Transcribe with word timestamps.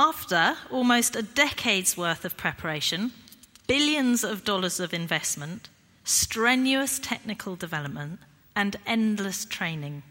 After 0.00 0.56
almost 0.70 1.14
a 1.14 1.20
decade's 1.20 1.94
worth 1.94 2.24
of 2.24 2.38
preparation, 2.38 3.12
billions 3.66 4.24
of 4.24 4.44
dollars 4.44 4.80
of 4.80 4.94
investment, 4.94 5.68
strenuous 6.04 6.98
technical 6.98 7.54
development, 7.54 8.18
and 8.56 8.76
endless 8.86 9.44
training, 9.44 10.02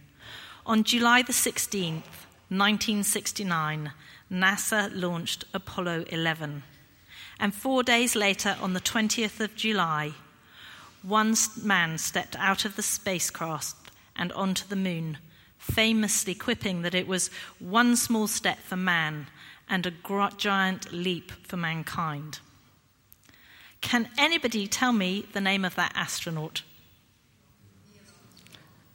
on 0.64 0.84
July 0.84 1.24
the 1.24 1.34
16th, 1.34 2.04
1969, 2.50 3.92
NASA 4.32 4.92
launched 4.94 5.46
Apollo 5.56 6.06
11. 6.10 6.62
And 7.40 7.56
four 7.56 7.82
days 7.82 8.16
later, 8.16 8.58
on 8.62 8.74
the 8.74 8.80
20th 8.80 9.40
of 9.40 9.56
July, 9.56 10.12
one 11.02 11.34
man 11.64 11.98
stepped 11.98 12.36
out 12.36 12.64
of 12.64 12.76
the 12.76 12.84
spacecraft 12.84 13.90
and 14.16 14.32
onto 14.34 14.68
the 14.68 14.76
moon, 14.76 15.18
famously 15.58 16.36
quipping 16.36 16.84
that 16.84 16.94
it 16.94 17.08
was 17.08 17.32
one 17.58 17.96
small 17.96 18.28
step 18.28 18.60
for 18.60 18.78
man 18.78 19.26
and 19.70 19.86
a 19.86 19.94
giant 20.38 20.92
leap 20.92 21.32
for 21.46 21.58
mankind. 21.58 22.40
Can 23.82 24.10
anybody 24.18 24.68
tell 24.68 24.92
me 24.92 25.26
the 25.34 25.42
name 25.42 25.64
of 25.64 25.76
that 25.76 25.92
astronaut? 25.96 26.64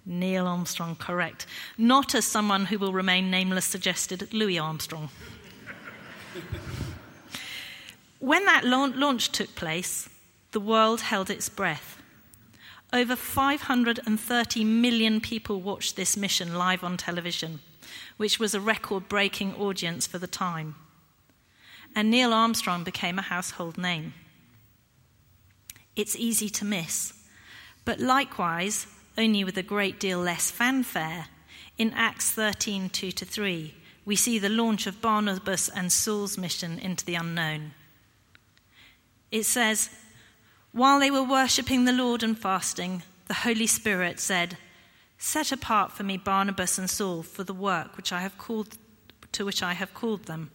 Neil 0.07 0.47
Armstrong, 0.47 0.97
correct. 0.97 1.47
Not 1.79 2.15
as 2.15 2.27
someone 2.27 2.67
who 2.67 2.79
will 2.79 2.93
remain 2.93 3.31
nameless 3.31 3.65
suggested, 3.65 4.33
Louis 4.35 4.59
Armstrong. 4.59 5.09
when 8.19 8.45
that 8.45 8.65
launch 8.65 9.31
took 9.31 9.55
place, 9.55 10.09
the 10.53 10.61
world 10.61 11.01
held 11.01 11.31
its 11.31 11.49
breath. 11.49 12.03
Over 12.93 13.17
530 13.17 14.65
million 14.65 15.21
people 15.21 15.61
watched 15.61 15.97
this 15.97 16.17
mission 16.17 16.55
live 16.55 16.85
on 16.85 16.97
television, 16.97 17.61
which 18.17 18.39
was 18.39 18.55
a 18.55 18.61
record 18.61 19.09
breaking 19.09 19.55
audience 19.55 20.07
for 20.07 20.19
the 20.19 20.27
time. 20.27 20.75
And 21.95 22.11
Neil 22.11 22.33
Armstrong 22.33 22.85
became 22.85 23.19
a 23.19 23.23
household 23.23 23.79
name. 23.79 24.15
It's 25.97 26.17
easy 26.17 26.51
to 26.51 26.65
miss, 26.65 27.13
but 27.85 28.01
likewise, 28.01 28.87
only 29.17 29.45
with 29.45 29.57
a 29.57 29.63
great 29.63 30.01
deal 30.01 30.19
less 30.19 30.51
fanfare, 30.51 31.27
in 31.77 31.93
Acts 31.93 32.31
13 32.31 32.89
2 32.91 33.13
to 33.13 33.25
3, 33.25 33.75
we 34.05 34.17
see 34.17 34.39
the 34.39 34.49
launch 34.49 34.87
of 34.87 35.01
Barnabas 35.01 35.69
and 35.69 35.91
Saul's 35.91 36.37
mission 36.37 36.79
into 36.79 37.05
the 37.05 37.15
unknown. 37.15 37.73
It 39.31 39.45
says, 39.45 39.91
While 40.73 41.01
they 41.01 41.11
were 41.11 41.23
worshipping 41.23 41.85
the 41.85 41.93
Lord 41.93 42.23
and 42.23 42.39
fasting, 42.39 43.03
the 43.27 43.35
Holy 43.35 43.67
Spirit 43.67 44.21
said, 44.21 44.57
Set 45.25 45.53
apart 45.53 45.91
for 45.91 46.03
me 46.03 46.19
Barnabas 46.19 46.77
and 46.77 46.89
Saul 46.89 47.23
for 47.23 47.45
the 47.45 47.55
work 47.55 47.97
which 47.97 48.13
I 48.13 48.21
have 48.21 48.37
called, 48.37 48.77
to 49.33 49.47
which 49.47 49.63
I 49.63 49.73
have 49.73 49.95
called 49.95 50.25
them. 50.25 50.51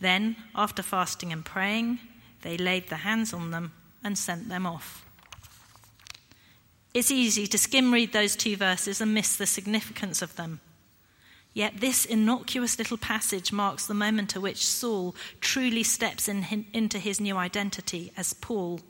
Then, 0.00 0.36
after 0.54 0.82
fasting 0.82 1.34
and 1.34 1.44
praying, 1.44 1.98
they 2.40 2.56
laid 2.56 2.88
their 2.88 3.00
hands 3.00 3.34
on 3.34 3.50
them 3.50 3.72
and 4.02 4.16
sent 4.16 4.48
them 4.48 4.64
off. 4.64 5.04
It's 6.94 7.10
easy 7.10 7.46
to 7.46 7.58
skim 7.58 7.92
read 7.92 8.14
those 8.14 8.36
two 8.36 8.56
verses 8.56 9.02
and 9.02 9.12
miss 9.12 9.36
the 9.36 9.46
significance 9.46 10.22
of 10.22 10.34
them. 10.36 10.60
Yet 11.52 11.78
this 11.78 12.06
innocuous 12.06 12.78
little 12.78 12.96
passage 12.96 13.52
marks 13.52 13.86
the 13.86 13.92
moment 13.92 14.34
at 14.34 14.40
which 14.40 14.66
Saul 14.66 15.14
truly 15.42 15.82
steps 15.82 16.26
in, 16.26 16.64
into 16.72 16.98
his 16.98 17.20
new 17.20 17.36
identity 17.36 18.12
as 18.16 18.32
Paul 18.32 18.80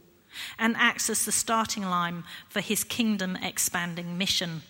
and 0.59 0.77
acts 0.77 1.11
as 1.11 1.25
the 1.25 1.33
starting 1.33 1.85
line 1.85 2.25
for 2.49 2.61
his 2.61 2.85
kingdom 2.85 3.37
expanding 3.37 4.19
mission. 4.19 4.63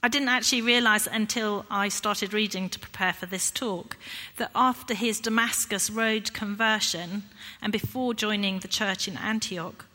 I 0.00 0.08
didn't 0.08 0.28
actually 0.28 0.62
realize 0.62 1.08
until 1.08 1.66
I 1.68 1.88
started 1.88 2.32
reading 2.32 2.68
to 2.68 2.78
prepare 2.78 3.12
for 3.12 3.26
this 3.26 3.50
talk 3.50 3.96
that 4.36 4.52
after 4.54 4.94
his 4.94 5.18
Damascus 5.18 5.90
Road 5.90 6.32
conversion 6.32 7.24
and 7.60 7.72
before 7.72 8.14
joining 8.14 8.60
the 8.60 8.68
church 8.68 9.08
in 9.08 9.16
Antioch, 9.16 9.86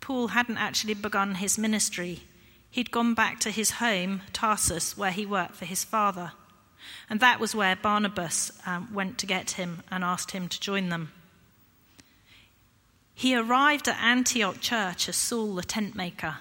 Paul 0.00 0.28
hadn't 0.28 0.58
actually 0.58 0.92
begun 0.92 1.36
his 1.36 1.56
ministry. 1.56 2.20
He'd 2.70 2.90
gone 2.90 3.14
back 3.14 3.40
to 3.40 3.50
his 3.50 3.72
home, 3.72 4.20
Tarsus, 4.34 4.98
where 4.98 5.10
he 5.10 5.24
worked 5.24 5.56
for 5.56 5.64
his 5.64 5.84
father. 5.84 6.32
And 7.08 7.20
that 7.20 7.40
was 7.40 7.54
where 7.54 7.76
Barnabas 7.76 8.52
um, 8.66 8.92
went 8.92 9.16
to 9.18 9.26
get 9.26 9.52
him 9.52 9.82
and 9.90 10.04
asked 10.04 10.32
him 10.32 10.48
to 10.48 10.60
join 10.60 10.90
them. 10.90 11.12
He 13.18 13.34
arrived 13.34 13.88
at 13.88 13.98
Antioch 13.98 14.60
church 14.60 15.08
as 15.08 15.16
Saul 15.16 15.54
the 15.54 15.62
tent 15.62 15.94
maker, 15.94 16.36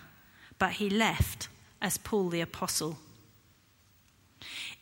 but 0.59 0.73
he 0.73 0.89
left 0.89 1.47
as 1.81 1.97
Paul 1.97 2.27
the 2.27 2.41
apostle. 2.41 2.99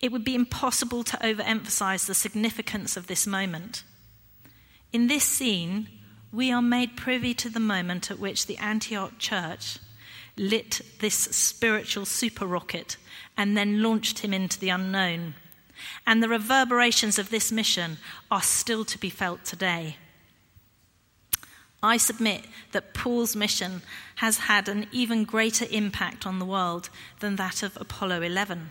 It 0.01 0.11
would 0.11 0.23
be 0.23 0.33
impossible 0.33 1.03
to 1.03 1.17
overemphasize 1.17 2.07
the 2.07 2.15
significance 2.15 2.97
of 2.97 3.05
this 3.05 3.27
moment. 3.27 3.83
In 4.91 5.05
this 5.05 5.23
scene, 5.23 5.87
we 6.31 6.51
are 6.51 6.63
made 6.63 6.97
privy 6.97 7.35
to 7.35 7.47
the 7.47 7.59
moment 7.59 8.09
at 8.09 8.17
which 8.17 8.47
the 8.47 8.57
Antioch 8.57 9.19
church 9.19 9.77
lit 10.35 10.81
this 10.99 11.13
spiritual 11.13 12.07
super 12.07 12.47
rocket 12.47 12.97
and 13.37 13.55
then 13.55 13.83
launched 13.83 14.19
him 14.19 14.33
into 14.33 14.59
the 14.59 14.69
unknown. 14.69 15.35
And 16.07 16.23
the 16.23 16.29
reverberations 16.29 17.19
of 17.19 17.29
this 17.29 17.51
mission 17.51 17.97
are 18.31 18.41
still 18.41 18.83
to 18.83 18.97
be 18.97 19.11
felt 19.11 19.45
today. 19.45 19.97
I 21.83 21.97
submit 21.97 22.45
that 22.71 22.93
Paul's 22.93 23.35
mission 23.35 23.81
has 24.15 24.37
had 24.37 24.69
an 24.69 24.87
even 24.93 25.25
greater 25.25 25.65
impact 25.69 26.25
on 26.25 26.39
the 26.39 26.45
world 26.45 26.89
than 27.19 27.35
that 27.35 27.61
of 27.61 27.77
Apollo 27.79 28.21
11. 28.21 28.69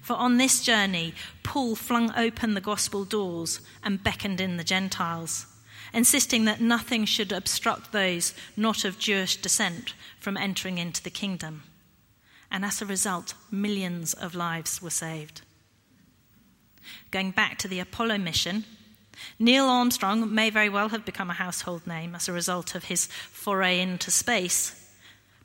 For 0.00 0.14
on 0.14 0.36
this 0.36 0.62
journey, 0.62 1.14
Paul 1.42 1.74
flung 1.74 2.12
open 2.16 2.54
the 2.54 2.60
gospel 2.60 3.04
doors 3.04 3.60
and 3.82 4.04
beckoned 4.04 4.40
in 4.40 4.56
the 4.56 4.62
Gentiles, 4.62 5.46
insisting 5.92 6.44
that 6.44 6.60
nothing 6.60 7.06
should 7.06 7.32
obstruct 7.32 7.90
those 7.90 8.32
not 8.56 8.84
of 8.84 9.00
Jewish 9.00 9.36
descent 9.36 9.94
from 10.20 10.36
entering 10.36 10.78
into 10.78 11.02
the 11.02 11.10
kingdom. 11.10 11.64
And 12.52 12.64
as 12.64 12.80
a 12.80 12.86
result, 12.86 13.34
millions 13.50 14.14
of 14.14 14.36
lives 14.36 14.80
were 14.80 14.90
saved. 14.90 15.42
Going 17.10 17.32
back 17.32 17.58
to 17.58 17.68
the 17.68 17.80
Apollo 17.80 18.18
mission, 18.18 18.64
Neil 19.38 19.66
Armstrong 19.66 20.34
may 20.34 20.50
very 20.50 20.68
well 20.68 20.88
have 20.90 21.04
become 21.04 21.30
a 21.30 21.34
household 21.34 21.86
name 21.86 22.14
as 22.14 22.28
a 22.28 22.32
result 22.32 22.74
of 22.74 22.84
his 22.84 23.06
foray 23.06 23.80
into 23.80 24.10
space, 24.10 24.90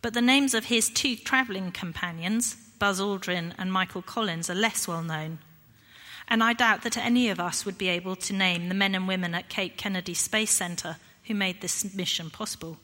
but 0.01 0.13
the 0.13 0.21
names 0.21 0.53
of 0.53 0.65
his 0.65 0.89
two 0.89 1.15
travelling 1.15 1.71
companions, 1.71 2.55
Buzz 2.79 2.99
Aldrin 2.99 3.53
and 3.57 3.71
Michael 3.71 4.01
Collins, 4.01 4.49
are 4.49 4.55
less 4.55 4.87
well 4.87 5.03
known. 5.03 5.39
And 6.27 6.43
I 6.43 6.53
doubt 6.53 6.83
that 6.83 6.97
any 6.97 7.29
of 7.29 7.39
us 7.39 7.65
would 7.65 7.77
be 7.77 7.89
able 7.89 8.15
to 8.15 8.33
name 8.33 8.69
the 8.69 8.75
men 8.75 8.95
and 8.95 9.07
women 9.07 9.35
at 9.35 9.49
Cape 9.49 9.77
Kennedy 9.77 10.13
Space 10.13 10.51
Center 10.51 10.97
who 11.25 11.35
made 11.35 11.61
this 11.61 11.93
mission 11.93 12.29
possible. 12.29 12.77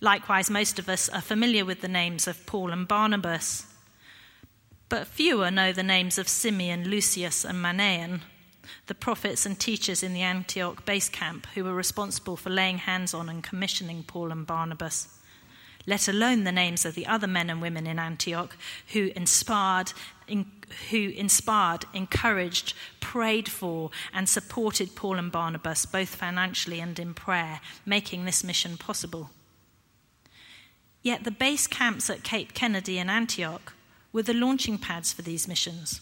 Likewise, 0.00 0.50
most 0.50 0.78
of 0.78 0.88
us 0.88 1.08
are 1.08 1.20
familiar 1.20 1.64
with 1.64 1.80
the 1.80 1.88
names 1.88 2.26
of 2.26 2.44
Paul 2.46 2.72
and 2.72 2.86
Barnabas, 2.86 3.66
but 4.88 5.06
fewer 5.06 5.50
know 5.50 5.72
the 5.72 5.82
names 5.82 6.18
of 6.18 6.28
Simeon, 6.28 6.88
Lucius, 6.88 7.44
and 7.44 7.58
Manaen 7.58 8.20
the 8.86 8.94
prophets 8.94 9.46
and 9.46 9.58
teachers 9.58 10.02
in 10.02 10.14
the 10.14 10.22
Antioch 10.22 10.84
base 10.84 11.08
camp 11.08 11.46
who 11.54 11.64
were 11.64 11.74
responsible 11.74 12.36
for 12.36 12.50
laying 12.50 12.78
hands 12.78 13.14
on 13.14 13.28
and 13.28 13.42
commissioning 13.42 14.02
Paul 14.02 14.30
and 14.32 14.46
Barnabas, 14.46 15.08
let 15.86 16.08
alone 16.08 16.44
the 16.44 16.52
names 16.52 16.84
of 16.84 16.94
the 16.94 17.06
other 17.06 17.26
men 17.26 17.50
and 17.50 17.60
women 17.60 17.86
in 17.86 17.98
Antioch 17.98 18.56
who 18.92 19.10
inspired, 19.14 19.92
in, 20.26 20.46
who 20.90 21.10
inspired, 21.10 21.84
encouraged, 21.92 22.74
prayed 23.00 23.48
for, 23.48 23.90
and 24.12 24.28
supported 24.28 24.94
Paul 24.94 25.18
and 25.18 25.30
Barnabas 25.30 25.86
both 25.86 26.14
financially 26.14 26.80
and 26.80 26.98
in 26.98 27.14
prayer, 27.14 27.60
making 27.84 28.24
this 28.24 28.42
mission 28.42 28.76
possible. 28.76 29.30
Yet 31.02 31.24
the 31.24 31.30
base 31.30 31.66
camps 31.66 32.08
at 32.08 32.24
Cape 32.24 32.54
Kennedy 32.54 32.98
and 32.98 33.10
Antioch 33.10 33.74
were 34.10 34.22
the 34.22 34.32
launching 34.32 34.78
pads 34.78 35.12
for 35.12 35.20
these 35.20 35.46
missions. 35.46 36.00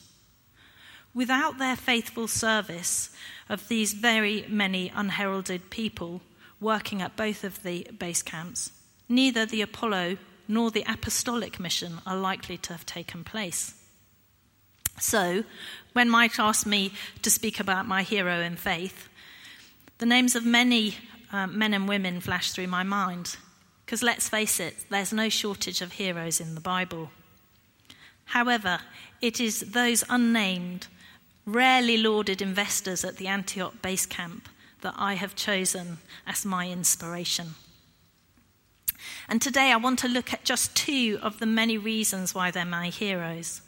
Without 1.15 1.59
their 1.59 1.77
faithful 1.77 2.27
service 2.27 3.11
of 3.49 3.69
these 3.69 3.93
very 3.93 4.47
many 4.49 4.91
unheralded 4.95 5.69
people 5.71 6.23
working 6.61 7.03
at 7.03 7.17
both 7.17 7.45
of 7.45 7.63
the 7.63 7.87
base 7.99 8.23
camps, 8.23 8.73
neither 9.09 9.45
the 9.45 9.63
Apollo 9.63 10.17
nor 10.49 10.71
the 10.71 10.85
apostolic 10.89 11.61
mission 11.61 12.01
are 12.07 12.17
likely 12.17 12.57
to 12.59 12.73
have 12.73 12.87
taken 12.87 13.25
place. 13.25 13.75
So, 15.01 15.45
when 15.93 16.09
Mike 16.09 16.39
asked 16.39 16.67
me 16.67 16.93
to 17.23 17.31
speak 17.31 17.61
about 17.61 17.87
my 17.87 18.03
hero 18.03 18.41
in 18.41 18.57
faith, 18.57 19.09
the 19.99 20.07
names 20.07 20.35
of 20.35 20.45
many 20.45 20.97
uh, 21.33 21.47
men 21.47 21.75
and 21.75 21.89
women 21.89 22.21
flashed 22.21 22.55
through 22.55 22.67
my 22.67 22.83
mind. 22.83 23.37
Because 23.85 24.03
let's 24.03 24.29
face 24.29 24.61
it, 24.61 24.77
there's 24.91 25.13
no 25.13 25.29
shortage 25.29 25.81
of 25.81 25.93
heroes 25.93 26.41
in 26.41 26.55
the 26.55 26.61
Bible. 26.61 27.11
However, 28.27 28.81
it 29.21 29.41
is 29.41 29.61
those 29.61 30.05
unnamed 30.09 30.87
rarely 31.45 31.97
lauded 31.97 32.41
investors 32.41 33.05
at 33.05 33.17
the 33.17 33.27
Antioch 33.27 33.81
base 33.83 34.07
camp 34.07 34.49
that 34.81 34.95
I 34.97 35.15
have 35.15 35.35
chosen 35.35 35.99
as 36.27 36.45
my 36.45 36.69
inspiration. 36.69 37.55
And 39.29 39.41
today 39.41 39.73
I 39.73 39.77
want 39.77 39.99
to 40.01 40.09
look 40.09 40.33
at 40.33 40.45
just 40.45 40.77
two 40.77 41.19
of 41.23 41.39
the 41.39 41.47
many 41.47 41.79
reasons 41.79 42.35
why 42.35 42.51
they're 42.51 42.65
my 42.65 42.89
heroes. 42.89 43.63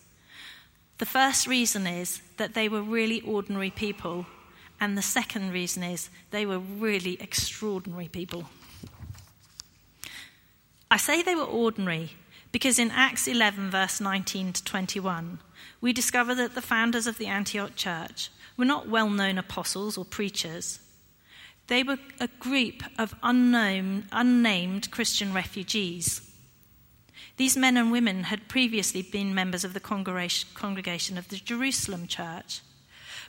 The 0.99 1.07
first 1.07 1.47
reason 1.47 1.87
is 1.87 2.21
that 2.37 2.55
they 2.55 2.69
were 2.69 2.83
really 2.83 3.21
ordinary 3.23 3.71
people, 3.71 4.27
and 4.81 4.97
the 4.97 5.03
second 5.03 5.53
reason 5.53 5.83
is 5.83 6.11
they 6.31 6.47
were 6.47 6.59
really 6.59 7.21
extraordinary 7.21 8.09
people. 8.09 8.45
I 10.91 10.97
say 10.97 11.23
they 11.23 11.35
were 11.35 11.43
ordinary 11.43 12.13
because 12.53 12.79
in 12.79 12.93
Acts 12.93 13.27
11, 13.27 13.71
verse 13.71 14.01
19 14.01 14.53
to 14.53 14.65
21, 14.65 15.41
we 15.81 15.93
discover 15.93 16.35
that 16.35 16.55
the 16.55 16.63
founders 16.63 17.07
of 17.07 17.19
the 17.19 17.27
Antioch 17.27 17.77
church 17.77 18.31
were 18.57 18.65
not 18.65 18.89
well 18.89 19.11
known 19.11 19.39
apostles 19.39 19.99
or 19.99 20.05
preachers. 20.05 20.81
They 21.67 21.83
were 21.83 21.99
a 22.21 22.29
group 22.39 22.83
of 22.99 23.15
unknown, 23.23 24.07
unnamed 24.13 24.91
Christian 24.91 25.33
refugees 25.33 26.21
these 27.37 27.57
men 27.57 27.77
and 27.77 27.91
women 27.91 28.25
had 28.25 28.49
previously 28.49 29.03
been 29.03 29.35
members 29.35 29.65
of 29.65 29.75
the 29.75 29.81
congregation 29.81 31.19
of 31.19 31.29
the 31.29 31.37
Jerusalem 31.37 32.07
church. 32.07 32.61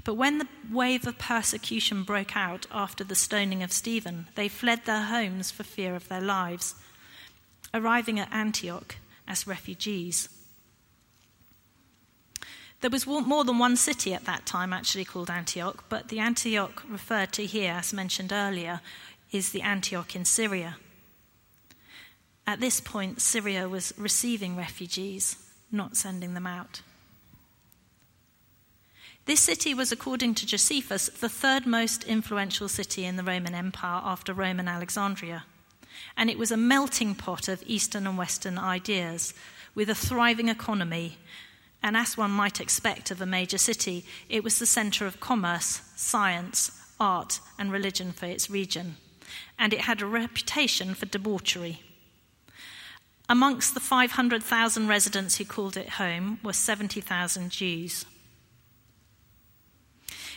But 0.04 0.16
when 0.16 0.38
the 0.38 0.48
wave 0.72 1.08
of 1.08 1.18
persecution 1.18 2.04
broke 2.04 2.36
out 2.36 2.68
after 2.72 3.04
the 3.04 3.16
stoning 3.16 3.64
of 3.64 3.72
Stephen, 3.72 4.28
they 4.36 4.48
fled 4.48 4.86
their 4.86 5.04
homes 5.04 5.50
for 5.50 5.64
fear 5.64 5.96
of 5.96 6.08
their 6.08 6.22
lives, 6.22 6.76
arriving 7.74 8.20
at 8.20 8.32
Antioch 8.32 8.98
as 9.28 9.48
refugees. 9.48 10.30
There 12.86 12.92
was 12.92 13.08
more 13.08 13.44
than 13.44 13.58
one 13.58 13.78
city 13.78 14.14
at 14.14 14.26
that 14.26 14.46
time 14.46 14.72
actually 14.72 15.06
called 15.06 15.32
Antioch, 15.32 15.86
but 15.90 16.10
the 16.10 16.20
Antioch 16.20 16.84
referred 16.88 17.32
to 17.34 17.44
here, 17.44 17.74
as 17.80 17.92
mentioned 17.94 18.32
earlier, 18.32 18.80
is 19.32 19.50
the 19.50 19.64
Antioch 19.64 20.16
in 20.16 20.24
Syria. 20.24 20.78
At 22.46 22.60
this 22.60 22.80
point, 22.80 23.22
Syria 23.22 23.68
was 23.68 23.92
receiving 23.98 24.56
refugees, 24.56 25.36
not 25.72 25.98
sending 25.98 26.36
them 26.36 26.46
out. 26.46 26.84
This 29.26 29.40
city 29.40 29.74
was, 29.74 29.92
according 29.92 30.36
to 30.36 30.46
Josephus, 30.46 31.10
the 31.10 31.28
third 31.28 31.66
most 31.66 32.04
influential 32.04 32.70
city 32.70 33.04
in 33.04 33.16
the 33.16 33.24
Roman 33.24 33.56
Empire 33.56 34.02
after 34.06 34.32
Rome 34.32 34.60
and 34.60 34.70
Alexandria. 34.70 35.46
And 36.16 36.30
it 36.30 36.38
was 36.38 36.52
a 36.52 36.56
melting 36.56 37.16
pot 37.16 37.48
of 37.48 37.64
Eastern 37.66 38.06
and 38.06 38.16
Western 38.16 38.60
ideas 38.60 39.34
with 39.74 39.90
a 39.90 39.96
thriving 39.96 40.50
economy. 40.50 41.18
And 41.82 41.96
as 41.96 42.18
one 42.18 42.32
might 42.32 42.60
expect 42.60 43.12
of 43.12 43.22
a 43.22 43.26
major 43.26 43.58
city, 43.58 44.06
it 44.30 44.44
was 44.44 44.60
the 44.60 44.66
center 44.66 45.06
of 45.06 45.20
commerce, 45.20 45.82
science, 45.96 46.72
art, 47.00 47.40
and 47.60 47.72
religion 47.72 48.12
for 48.12 48.26
its 48.26 48.50
region. 48.50 48.96
And 49.60 49.74
it 49.74 49.82
had 49.82 50.02
a 50.02 50.08
reputation 50.08 50.96
for 50.96 51.06
debauchery. 51.06 51.82
Amongst 53.28 53.74
the 53.74 53.80
500,000 53.80 54.88
residents 54.88 55.38
who 55.38 55.46
called 55.46 55.78
it 55.78 55.90
home 55.90 56.40
were 56.44 56.54
70,000 56.54 57.50
Jews. 57.50 58.06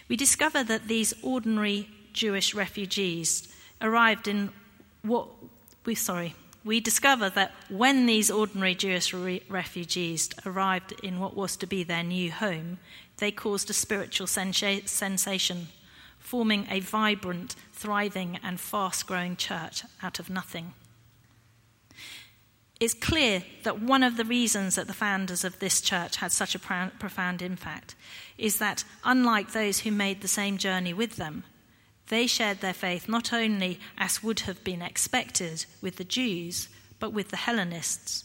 We 0.09 0.17
discover 0.17 0.65
that 0.65 0.89
these 0.89 1.15
ordinary 1.23 1.89
Jewish 2.15 2.55
refugees 2.55 3.53
arrived 3.81 4.27
in 4.27 4.51
what 5.03 5.29
we 5.85 5.95
sorry 5.95 6.35
we 6.69 6.81
discover 6.81 7.31
that 7.31 7.55
when 7.71 8.05
these 8.05 8.31
ordinary 8.31 8.75
Jewish 8.75 9.15
re- 9.15 9.43
refugees 9.49 10.29
arrived 10.45 10.93
in 11.03 11.19
what 11.19 11.35
was 11.35 11.57
to 11.57 11.67
be 11.67 11.83
their 11.83 12.03
new 12.03 12.31
home, 12.31 12.79
they 13.17 13.31
caused 13.31 13.71
a 13.71 13.73
spiritual 13.73 14.27
sensa- 14.27 14.87
sensation, 14.87 15.69
forming 16.19 16.67
a 16.71 16.81
vibrant, 16.81 17.57
thriving, 17.73 18.39
and 18.43 18.61
fast 18.61 19.07
growing 19.07 19.35
church 19.35 19.83
out 20.03 20.19
of 20.19 20.29
nothing. 20.29 20.75
It's 22.79 22.93
clear 22.93 23.45
that 23.63 23.81
one 23.81 24.03
of 24.03 24.19
the 24.19 24.27
reasons 24.27 24.75
that 24.75 24.89
the 24.89 24.93
founders 24.93 25.45
of 25.45 25.61
this 25.61 25.81
church 25.81 26.17
had 26.17 26.33
such 26.33 26.55
a 26.55 26.59
profound 26.59 27.41
impact 27.41 27.95
is 28.37 28.59
that, 28.59 28.85
unlike 29.05 29.53
those 29.53 29.81
who 29.81 29.91
made 29.91 30.21
the 30.21 30.29
same 30.29 30.59
journey 30.59 30.93
with 30.93 31.17
them, 31.17 31.45
they 32.09 32.27
shared 32.27 32.61
their 32.61 32.73
faith 32.73 33.09
not 33.09 33.33
only 33.33 33.81
as 33.97 34.23
would 34.23 34.41
have 34.41 34.63
been 34.65 34.83
expected 34.83 35.67
with 35.81 35.97
the 35.97 36.05
Jews, 36.05 36.69
but 36.99 37.13
with 37.13 37.29
the 37.29 37.37
Hellenists, 37.37 38.25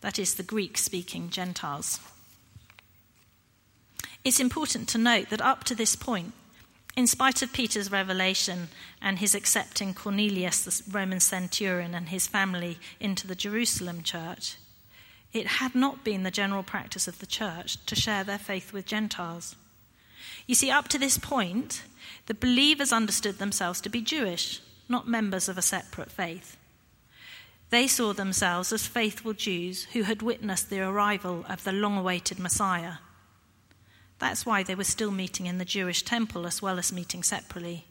that 0.00 0.18
is, 0.18 0.34
the 0.34 0.42
Greek 0.42 0.78
speaking 0.78 1.30
Gentiles. 1.30 2.00
It's 4.24 4.40
important 4.40 4.88
to 4.88 4.98
note 4.98 5.30
that 5.30 5.40
up 5.40 5.64
to 5.64 5.74
this 5.74 5.96
point, 5.96 6.32
in 6.96 7.06
spite 7.06 7.40
of 7.40 7.52
Peter's 7.52 7.90
revelation 7.90 8.68
and 9.00 9.18
his 9.18 9.34
accepting 9.34 9.94
Cornelius, 9.94 10.64
the 10.64 10.92
Roman 10.92 11.20
centurion, 11.20 11.94
and 11.94 12.08
his 12.08 12.26
family 12.26 12.78
into 12.98 13.26
the 13.26 13.34
Jerusalem 13.34 14.02
church, 14.02 14.56
it 15.32 15.46
had 15.46 15.74
not 15.74 16.04
been 16.04 16.24
the 16.24 16.30
general 16.30 16.62
practice 16.62 17.06
of 17.06 17.20
the 17.20 17.26
church 17.26 17.84
to 17.86 17.94
share 17.94 18.24
their 18.24 18.38
faith 18.38 18.72
with 18.72 18.86
Gentiles. 18.86 19.54
You 20.46 20.54
see, 20.54 20.70
up 20.70 20.88
to 20.88 20.98
this 20.98 21.16
point, 21.16 21.84
the 22.30 22.34
believers 22.34 22.92
understood 22.92 23.38
themselves 23.38 23.80
to 23.80 23.88
be 23.88 24.00
Jewish, 24.00 24.60
not 24.88 25.08
members 25.08 25.48
of 25.48 25.58
a 25.58 25.62
separate 25.62 26.12
faith. 26.12 26.56
They 27.70 27.88
saw 27.88 28.12
themselves 28.12 28.72
as 28.72 28.86
faithful 28.86 29.32
Jews 29.32 29.88
who 29.94 30.04
had 30.04 30.22
witnessed 30.22 30.70
the 30.70 30.80
arrival 30.80 31.44
of 31.48 31.64
the 31.64 31.72
long 31.72 31.98
awaited 31.98 32.38
Messiah 32.38 32.98
that's 34.20 34.44
why 34.46 34.62
they 34.62 34.74
were 34.74 34.84
still 34.84 35.10
meeting 35.10 35.46
in 35.46 35.58
the 35.58 35.64
Jewish 35.64 36.02
temple 36.02 36.46
as 36.46 36.62
well 36.62 36.78
as 36.78 36.92
meeting 36.92 37.22
separately. 37.22 37.86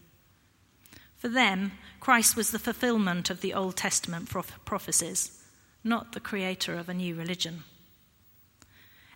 For 1.18 1.27
them, 1.27 1.74
Christ 2.00 2.38
was 2.38 2.51
the 2.51 2.59
fulfillment 2.59 3.30
of 3.30 3.42
the 3.42 3.53
Old 3.53 3.75
Testament 3.75 4.30
prophecies, 4.63 5.44
not 5.83 6.13
the 6.13 6.19
creator 6.19 6.75
of 6.75 6.88
a 6.88 6.94
new 6.94 7.15
religion. 7.15 7.63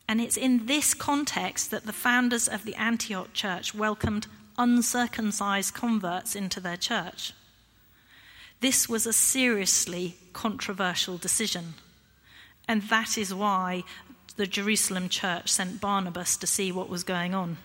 And 0.09 0.19
it's 0.19 0.35
in 0.35 0.65
this 0.65 0.93
context 0.93 1.71
that 1.71 1.85
the 1.85 1.93
founders 1.93 2.49
of 2.49 2.65
the 2.65 2.75
Antioch 2.75 3.31
church 3.31 3.73
welcomed 3.73 4.27
uncircumcised 4.57 5.73
converts 5.73 6.35
into 6.35 6.59
their 6.59 6.77
church. 6.77 7.33
This 8.59 8.87
was 8.87 9.05
a 9.05 9.13
seriously 9.13 10.15
controversial 10.31 11.17
decision. 11.17 11.73
And 12.67 12.83
that 12.83 13.17
is 13.17 13.33
why 13.33 13.83
the 14.35 14.47
Jerusalem 14.47 15.09
church 15.09 15.49
sent 15.49 15.81
Barnabas 15.81 16.37
to 16.37 16.47
see 16.47 16.71
what 16.71 16.89
was 16.89 17.03
going 17.03 17.33
on. 17.33 17.57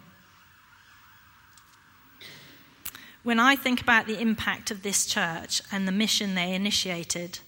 When 3.22 3.38
I 3.38 3.56
think 3.56 3.80
about 3.80 4.06
the 4.06 4.20
impact 4.20 4.70
of 4.70 4.82
this 4.82 5.06
church 5.06 5.60
and 5.70 5.86
the 5.86 5.92
mission 5.92 6.34
they 6.34 6.54
initiated, 6.54 7.40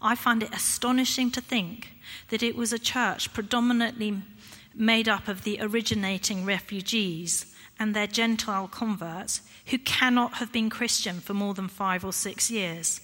I 0.00 0.14
find 0.14 0.42
it 0.42 0.54
astonishing 0.54 1.30
to 1.32 1.40
think 1.40 1.92
that 2.28 2.42
it 2.42 2.56
was 2.56 2.72
a 2.72 2.78
church 2.78 3.32
predominantly 3.32 4.22
made 4.74 5.08
up 5.08 5.28
of 5.28 5.44
the 5.44 5.58
originating 5.60 6.44
refugees 6.44 7.49
and 7.80 7.96
their 7.96 8.06
Gentile 8.06 8.68
converts 8.68 9.40
who 9.66 9.78
cannot 9.78 10.34
have 10.34 10.52
been 10.52 10.68
Christian 10.68 11.18
for 11.18 11.32
more 11.32 11.54
than 11.54 11.66
five 11.66 12.04
or 12.04 12.12
six 12.12 12.50
years. 12.50 13.00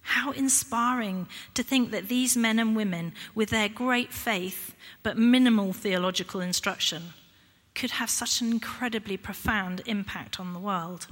How 0.00 0.32
inspiring 0.32 1.28
to 1.52 1.62
think 1.62 1.90
that 1.90 2.08
these 2.08 2.34
men 2.34 2.58
and 2.58 2.74
women, 2.74 3.12
with 3.34 3.50
their 3.50 3.68
great 3.68 4.10
faith 4.10 4.74
but 5.02 5.18
minimal 5.18 5.74
theological 5.74 6.40
instruction, 6.40 7.12
could 7.74 7.90
have 7.92 8.08
such 8.08 8.40
an 8.40 8.50
incredibly 8.50 9.18
profound 9.18 9.82
impact 9.84 10.40
on 10.40 10.54
the 10.54 10.58
world. 10.58 11.08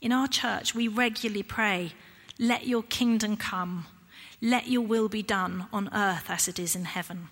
In 0.00 0.12
our 0.12 0.28
church, 0.28 0.72
we 0.72 0.86
regularly 0.86 1.42
pray, 1.42 1.94
Let 2.38 2.68
your 2.68 2.84
kingdom 2.84 3.36
come, 3.36 3.86
let 4.40 4.68
your 4.68 4.82
will 4.82 5.08
be 5.08 5.22
done 5.22 5.66
on 5.72 5.92
earth 5.92 6.30
as 6.30 6.46
it 6.46 6.60
is 6.60 6.76
in 6.76 6.84
heaven. 6.84 7.30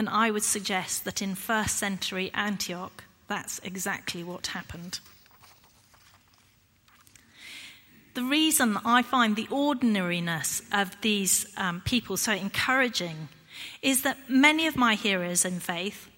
And 0.00 0.08
I 0.08 0.30
would 0.30 0.44
suggest 0.44 1.04
that 1.04 1.20
in 1.20 1.34
first 1.34 1.76
century 1.76 2.30
Antioch, 2.32 3.04
that's 3.28 3.58
exactly 3.58 4.24
what 4.24 4.46
happened. 4.46 4.98
The 8.14 8.22
reason 8.22 8.78
I 8.82 9.02
find 9.02 9.36
the 9.36 9.46
ordinariness 9.50 10.62
of 10.72 10.98
these 11.02 11.52
um, 11.58 11.82
people 11.82 12.16
so 12.16 12.32
encouraging 12.32 13.28
is 13.82 14.00
that 14.00 14.16
many 14.26 14.66
of 14.66 14.74
my 14.74 14.94
heroes 14.94 15.44
in 15.44 15.60
faith, 15.60 16.08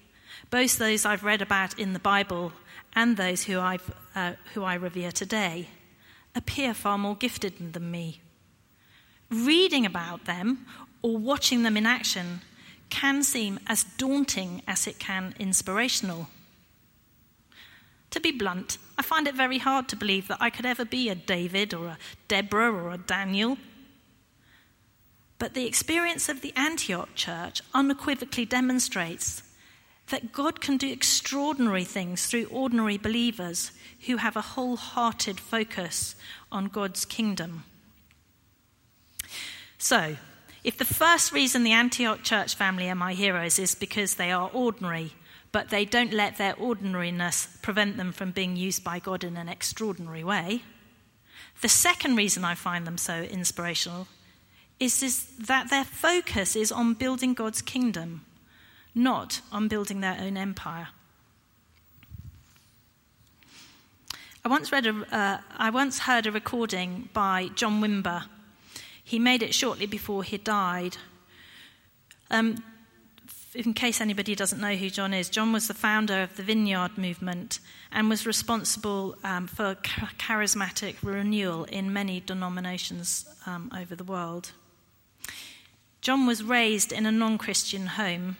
both 0.49 0.77
those 0.77 1.03
I've 1.03 1.25
read 1.25 1.41
about 1.41 1.77
in 1.77 1.91
the 1.91 1.99
Bible 1.99 2.53
and 2.95 3.17
those 3.17 3.43
who, 3.43 3.59
I've, 3.59 3.93
uh, 4.15 4.35
who 4.53 4.63
I 4.63 4.75
revere 4.75 5.11
today, 5.11 5.67
appear 6.33 6.73
far 6.73 6.97
more 6.97 7.17
gifted 7.17 7.73
than 7.73 7.91
me. 7.91 8.21
Reading 9.29 9.85
about 9.85 10.23
them 10.23 10.67
or 11.01 11.17
watching 11.17 11.63
them 11.63 11.75
in 11.75 11.85
action 11.85 12.39
can 12.93 13.23
seem 13.23 13.59
as 13.65 13.83
daunting 13.97 14.61
as 14.67 14.85
it 14.85 14.99
can 14.99 15.33
inspirational. 15.39 16.27
To 18.11 18.19
be 18.19 18.31
blunt, 18.31 18.77
I 18.99 19.01
find 19.01 19.27
it 19.27 19.33
very 19.33 19.57
hard 19.57 19.89
to 19.89 19.95
believe 19.95 20.27
that 20.27 20.37
I 20.39 20.51
could 20.51 20.67
ever 20.67 20.85
be 20.85 21.09
a 21.09 21.15
David 21.15 21.73
or 21.73 21.87
a 21.87 21.97
Deborah 22.27 22.71
or 22.71 22.91
a 22.91 22.99
Daniel. 22.99 23.57
But 25.39 25.55
the 25.55 25.65
experience 25.65 26.29
of 26.29 26.41
the 26.41 26.53
Antioch 26.55 27.09
church 27.15 27.63
unequivocally 27.73 28.45
demonstrates 28.45 29.41
that 30.09 30.31
God 30.31 30.61
can 30.61 30.77
do 30.77 30.91
extraordinary 30.91 31.85
things 31.85 32.27
through 32.27 32.45
ordinary 32.51 32.99
believers 32.99 33.71
who 34.05 34.17
have 34.17 34.35
a 34.35 34.49
wholehearted 34.53 35.39
focus 35.39 36.13
on 36.51 36.65
God's 36.65 37.05
kingdom. 37.05 37.63
So, 39.79 40.17
If 40.63 40.77
the 40.77 40.85
first 40.85 41.31
reason 41.31 41.63
the 41.63 41.73
Antioch 41.73 42.23
church 42.23 42.55
family 42.55 42.89
are 42.89 42.95
my 42.95 43.13
heroes 43.13 43.59
is 43.59 43.75
because 43.75 44.15
they 44.15 44.31
are 44.31 44.49
ordinary, 44.53 45.13
but 45.51 45.69
they 45.69 45.85
don't 45.85 46.13
let 46.13 46.37
their 46.37 46.55
ordinariness 46.55 47.47
prevent 47.61 47.97
them 47.97 48.11
from 48.11 48.31
being 48.31 48.55
used 48.55 48.83
by 48.83 48.99
God 48.99 49.23
in 49.23 49.35
an 49.37 49.49
extraordinary 49.49 50.23
way, 50.23 50.63
the 51.61 51.69
second 51.69 52.15
reason 52.15 52.43
I 52.43 52.55
find 52.55 52.85
them 52.85 52.97
so 52.97 53.21
inspirational 53.21 54.07
is, 54.79 55.01
is 55.01 55.25
that 55.37 55.69
their 55.69 55.85
focus 55.85 56.55
is 56.55 56.71
on 56.71 56.93
building 56.93 57.33
God's 57.33 57.61
kingdom, 57.61 58.25
not 58.93 59.41
on 59.51 59.67
building 59.67 60.01
their 60.01 60.17
own 60.19 60.35
empire. 60.35 60.89
I 64.45 64.49
once, 64.49 64.73
read 64.73 64.87
a, 64.87 65.15
uh, 65.15 65.37
I 65.55 65.69
once 65.69 65.99
heard 65.99 66.25
a 66.25 66.31
recording 66.31 67.07
by 67.13 67.49
John 67.55 67.79
Wimber. 67.81 68.25
He 69.03 69.19
made 69.19 69.43
it 69.43 69.53
shortly 69.53 69.85
before 69.85 70.23
he 70.23 70.37
died. 70.37 70.97
Um, 72.31 72.63
in 73.53 73.73
case 73.73 74.01
anybody 74.01 74.35
doesn't 74.35 74.59
know 74.59 74.75
who 74.75 74.89
John 74.89 75.13
is, 75.13 75.29
John 75.29 75.53
was 75.53 75.67
the 75.67 75.73
founder 75.73 76.23
of 76.23 76.35
the 76.35 76.43
Vineyard 76.43 76.97
movement 76.97 77.59
and 77.91 78.09
was 78.09 78.25
responsible 78.25 79.15
um, 79.23 79.47
for 79.47 79.75
charismatic 79.75 80.95
renewal 81.03 81.65
in 81.65 81.93
many 81.93 82.19
denominations 82.19 83.25
um, 83.45 83.71
over 83.77 83.95
the 83.95 84.03
world. 84.03 84.51
John 86.01 86.25
was 86.25 86.43
raised 86.43 86.91
in 86.91 87.05
a 87.05 87.11
non 87.11 87.37
Christian 87.37 87.85
home, 87.87 88.37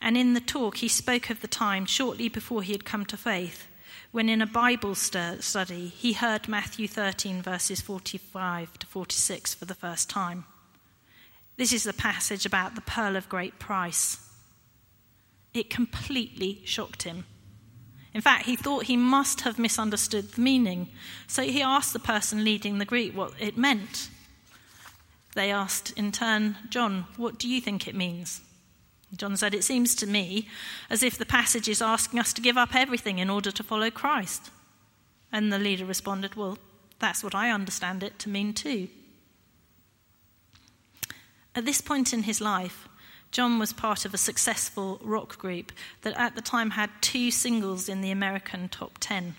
and 0.00 0.16
in 0.16 0.34
the 0.34 0.40
talk 0.40 0.76
he 0.78 0.88
spoke 0.88 1.28
of 1.30 1.40
the 1.40 1.48
time 1.48 1.84
shortly 1.84 2.28
before 2.28 2.62
he 2.62 2.72
had 2.72 2.84
come 2.84 3.04
to 3.06 3.16
faith 3.16 3.66
when 4.12 4.28
in 4.28 4.40
a 4.40 4.46
Bible 4.46 4.94
study 4.94 5.88
he 5.88 6.14
heard 6.14 6.48
Matthew 6.48 6.88
13, 6.88 7.42
verses 7.42 7.80
45 7.80 8.78
to 8.78 8.86
46 8.86 9.54
for 9.54 9.64
the 9.64 9.74
first 9.74 10.08
time. 10.08 10.44
This 11.56 11.72
is 11.72 11.84
the 11.84 11.92
passage 11.92 12.44
about 12.44 12.74
the 12.74 12.80
pearl 12.82 13.16
of 13.16 13.28
great 13.28 13.58
price. 13.58 14.18
It 15.54 15.70
completely 15.70 16.60
shocked 16.64 17.04
him. 17.04 17.24
In 18.12 18.20
fact, 18.20 18.46
he 18.46 18.56
thought 18.56 18.84
he 18.84 18.96
must 18.96 19.42
have 19.42 19.58
misunderstood 19.58 20.32
the 20.32 20.40
meaning, 20.40 20.88
so 21.26 21.42
he 21.42 21.60
asked 21.60 21.92
the 21.92 21.98
person 21.98 22.44
leading 22.44 22.78
the 22.78 22.84
group 22.84 23.14
what 23.14 23.32
it 23.38 23.58
meant. 23.58 24.08
They 25.34 25.50
asked 25.50 25.92
in 25.98 26.12
turn, 26.12 26.56
John, 26.70 27.06
what 27.18 27.38
do 27.38 27.46
you 27.46 27.60
think 27.60 27.86
it 27.86 27.94
means? 27.94 28.40
John 29.14 29.36
said, 29.36 29.54
It 29.54 29.64
seems 29.64 29.94
to 29.96 30.06
me 30.06 30.48
as 30.90 31.02
if 31.02 31.16
the 31.16 31.26
passage 31.26 31.68
is 31.68 31.80
asking 31.80 32.18
us 32.18 32.32
to 32.32 32.40
give 32.40 32.56
up 32.56 32.74
everything 32.74 33.18
in 33.18 33.30
order 33.30 33.50
to 33.50 33.62
follow 33.62 33.90
Christ. 33.90 34.50
And 35.32 35.52
the 35.52 35.58
leader 35.58 35.84
responded, 35.84 36.34
Well, 36.34 36.58
that's 36.98 37.22
what 37.22 37.34
I 37.34 37.50
understand 37.50 38.02
it 38.02 38.18
to 38.20 38.28
mean 38.28 38.52
too. 38.52 38.88
At 41.54 41.64
this 41.64 41.80
point 41.80 42.12
in 42.12 42.24
his 42.24 42.40
life, 42.40 42.88
John 43.30 43.58
was 43.58 43.72
part 43.72 44.04
of 44.04 44.14
a 44.14 44.18
successful 44.18 45.00
rock 45.02 45.38
group 45.38 45.72
that 46.02 46.16
at 46.18 46.34
the 46.34 46.42
time 46.42 46.70
had 46.70 46.90
two 47.00 47.30
singles 47.30 47.88
in 47.88 48.00
the 48.00 48.10
American 48.10 48.68
top 48.68 48.98
10. 49.00 49.34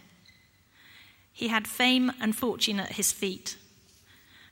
He 1.31 1.49
had 1.49 1.67
fame 1.67 2.11
and 2.19 2.35
fortune 2.35 2.79
at 2.79 2.93
his 2.93 3.11
feet. 3.11 3.57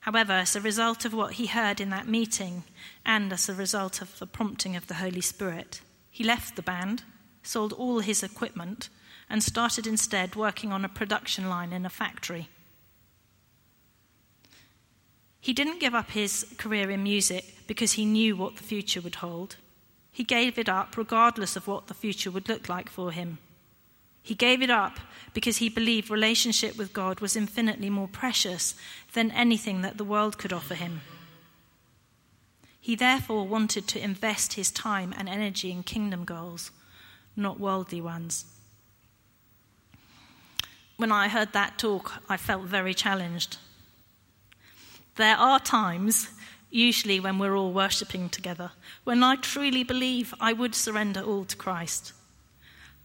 However, 0.06 0.34
as 0.34 0.56
a 0.56 0.62
result 0.62 1.04
of 1.04 1.16
what 1.16 1.34
he 1.34 1.48
heard 1.48 1.82
in 1.82 1.90
that 1.90 2.08
meeting, 2.08 2.64
and 3.04 3.34
as 3.34 3.50
a 3.50 3.56
result 3.56 4.04
of 4.04 4.20
the 4.20 4.28
prompting 4.28 4.76
of 4.76 4.86
the 4.86 5.02
Holy 5.02 5.20
Spirit, 5.20 5.82
he 6.12 6.24
left 6.24 6.56
the 6.56 6.62
band, 6.62 7.02
sold 7.42 7.74
all 7.74 8.02
his 8.02 8.22
equipment, 8.22 8.90
and 9.32 9.42
started 9.42 9.88
instead 9.88 10.36
working 10.36 10.72
on 10.72 10.86
a 10.86 10.90
production 10.90 11.50
line 11.50 11.74
in 11.74 11.88
a 11.88 11.90
factory. 11.90 12.50
He 15.42 15.54
didn't 15.54 15.80
give 15.80 15.96
up 15.96 16.12
his 16.12 16.46
career 16.60 16.92
in 16.92 17.02
music 17.02 17.56
because 17.66 17.94
he 17.94 18.06
knew 18.06 18.36
what 18.36 18.58
the 18.58 18.64
future 18.64 19.02
would 19.02 19.16
hold. 19.16 19.56
He 20.12 20.24
gave 20.24 20.60
it 20.60 20.70
up 20.70 20.98
regardless 20.98 21.56
of 21.56 21.68
what 21.68 21.88
the 21.88 21.96
future 21.96 22.30
would 22.30 22.48
look 22.48 22.70
like 22.70 22.92
for 22.92 23.12
him. 23.12 23.40
He 24.26 24.34
gave 24.34 24.64
it 24.64 24.72
up 24.72 25.00
because 25.36 25.58
he 25.58 25.70
believed 25.70 26.10
relationship 26.10 26.76
with 26.76 26.94
God 26.94 27.20
was 27.20 27.36
infinitely 27.36 27.92
more 27.92 28.08
precious 28.08 28.74
than 29.14 29.30
anything 29.30 29.84
that 29.84 30.00
the 30.00 30.04
world 30.04 30.40
could 30.40 30.52
offer 30.52 30.74
him. 30.74 31.02
He 32.82 32.96
therefore 32.96 33.48
wanted 33.48 33.88
to 33.88 34.04
invest 34.04 34.54
his 34.54 34.72
time 34.72 35.14
and 35.16 35.30
energy 35.30 35.72
in 35.72 35.84
kingdom 35.84 36.26
goals, 36.26 36.72
not 37.36 37.60
worldly 37.60 38.02
ones. 38.02 38.46
When 40.98 41.12
I 41.12 41.28
heard 41.28 41.54
that 41.54 41.78
talk, 41.78 42.14
I 42.28 42.38
felt 42.38 42.64
very 42.64 42.96
challenged. 42.96 43.58
There 45.18 45.38
are 45.38 45.60
times, 45.60 46.30
usually 46.72 47.20
when 47.20 47.38
we're 47.38 47.56
all 47.56 47.74
worshipping 47.74 48.30
together, 48.30 48.72
when 49.04 49.22
I 49.22 49.36
truly 49.36 49.84
believe 49.84 50.34
I 50.42 50.52
would 50.52 50.74
surrender 50.74 51.22
all 51.22 51.46
to 51.46 51.56
Christ. 51.56 52.14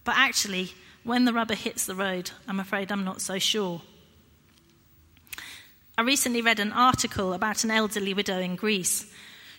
But 0.04 0.14
actually, 0.16 0.72
when 1.04 1.24
the 1.24 1.32
rubber 1.32 1.54
hits 1.54 1.86
the 1.86 1.94
road, 1.94 2.30
I'm 2.46 2.60
afraid 2.60 2.90
I'm 2.90 3.04
not 3.04 3.20
so 3.20 3.38
sure. 3.38 3.82
I 5.98 6.02
recently 6.02 6.42
read 6.42 6.60
an 6.60 6.72
article 6.72 7.32
about 7.32 7.64
an 7.64 7.70
elderly 7.70 8.14
widow 8.14 8.38
in 8.38 8.56
Greece. 8.56 9.12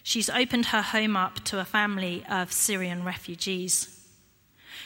She's 0.04 0.30
opened 0.30 0.68
her 0.68 0.82
home 0.82 1.16
up 1.16 1.44
to 1.46 1.60
a 1.60 1.66
family 1.66 2.24
of 2.30 2.52
Syrian 2.52 3.04
refugees. 3.04 3.88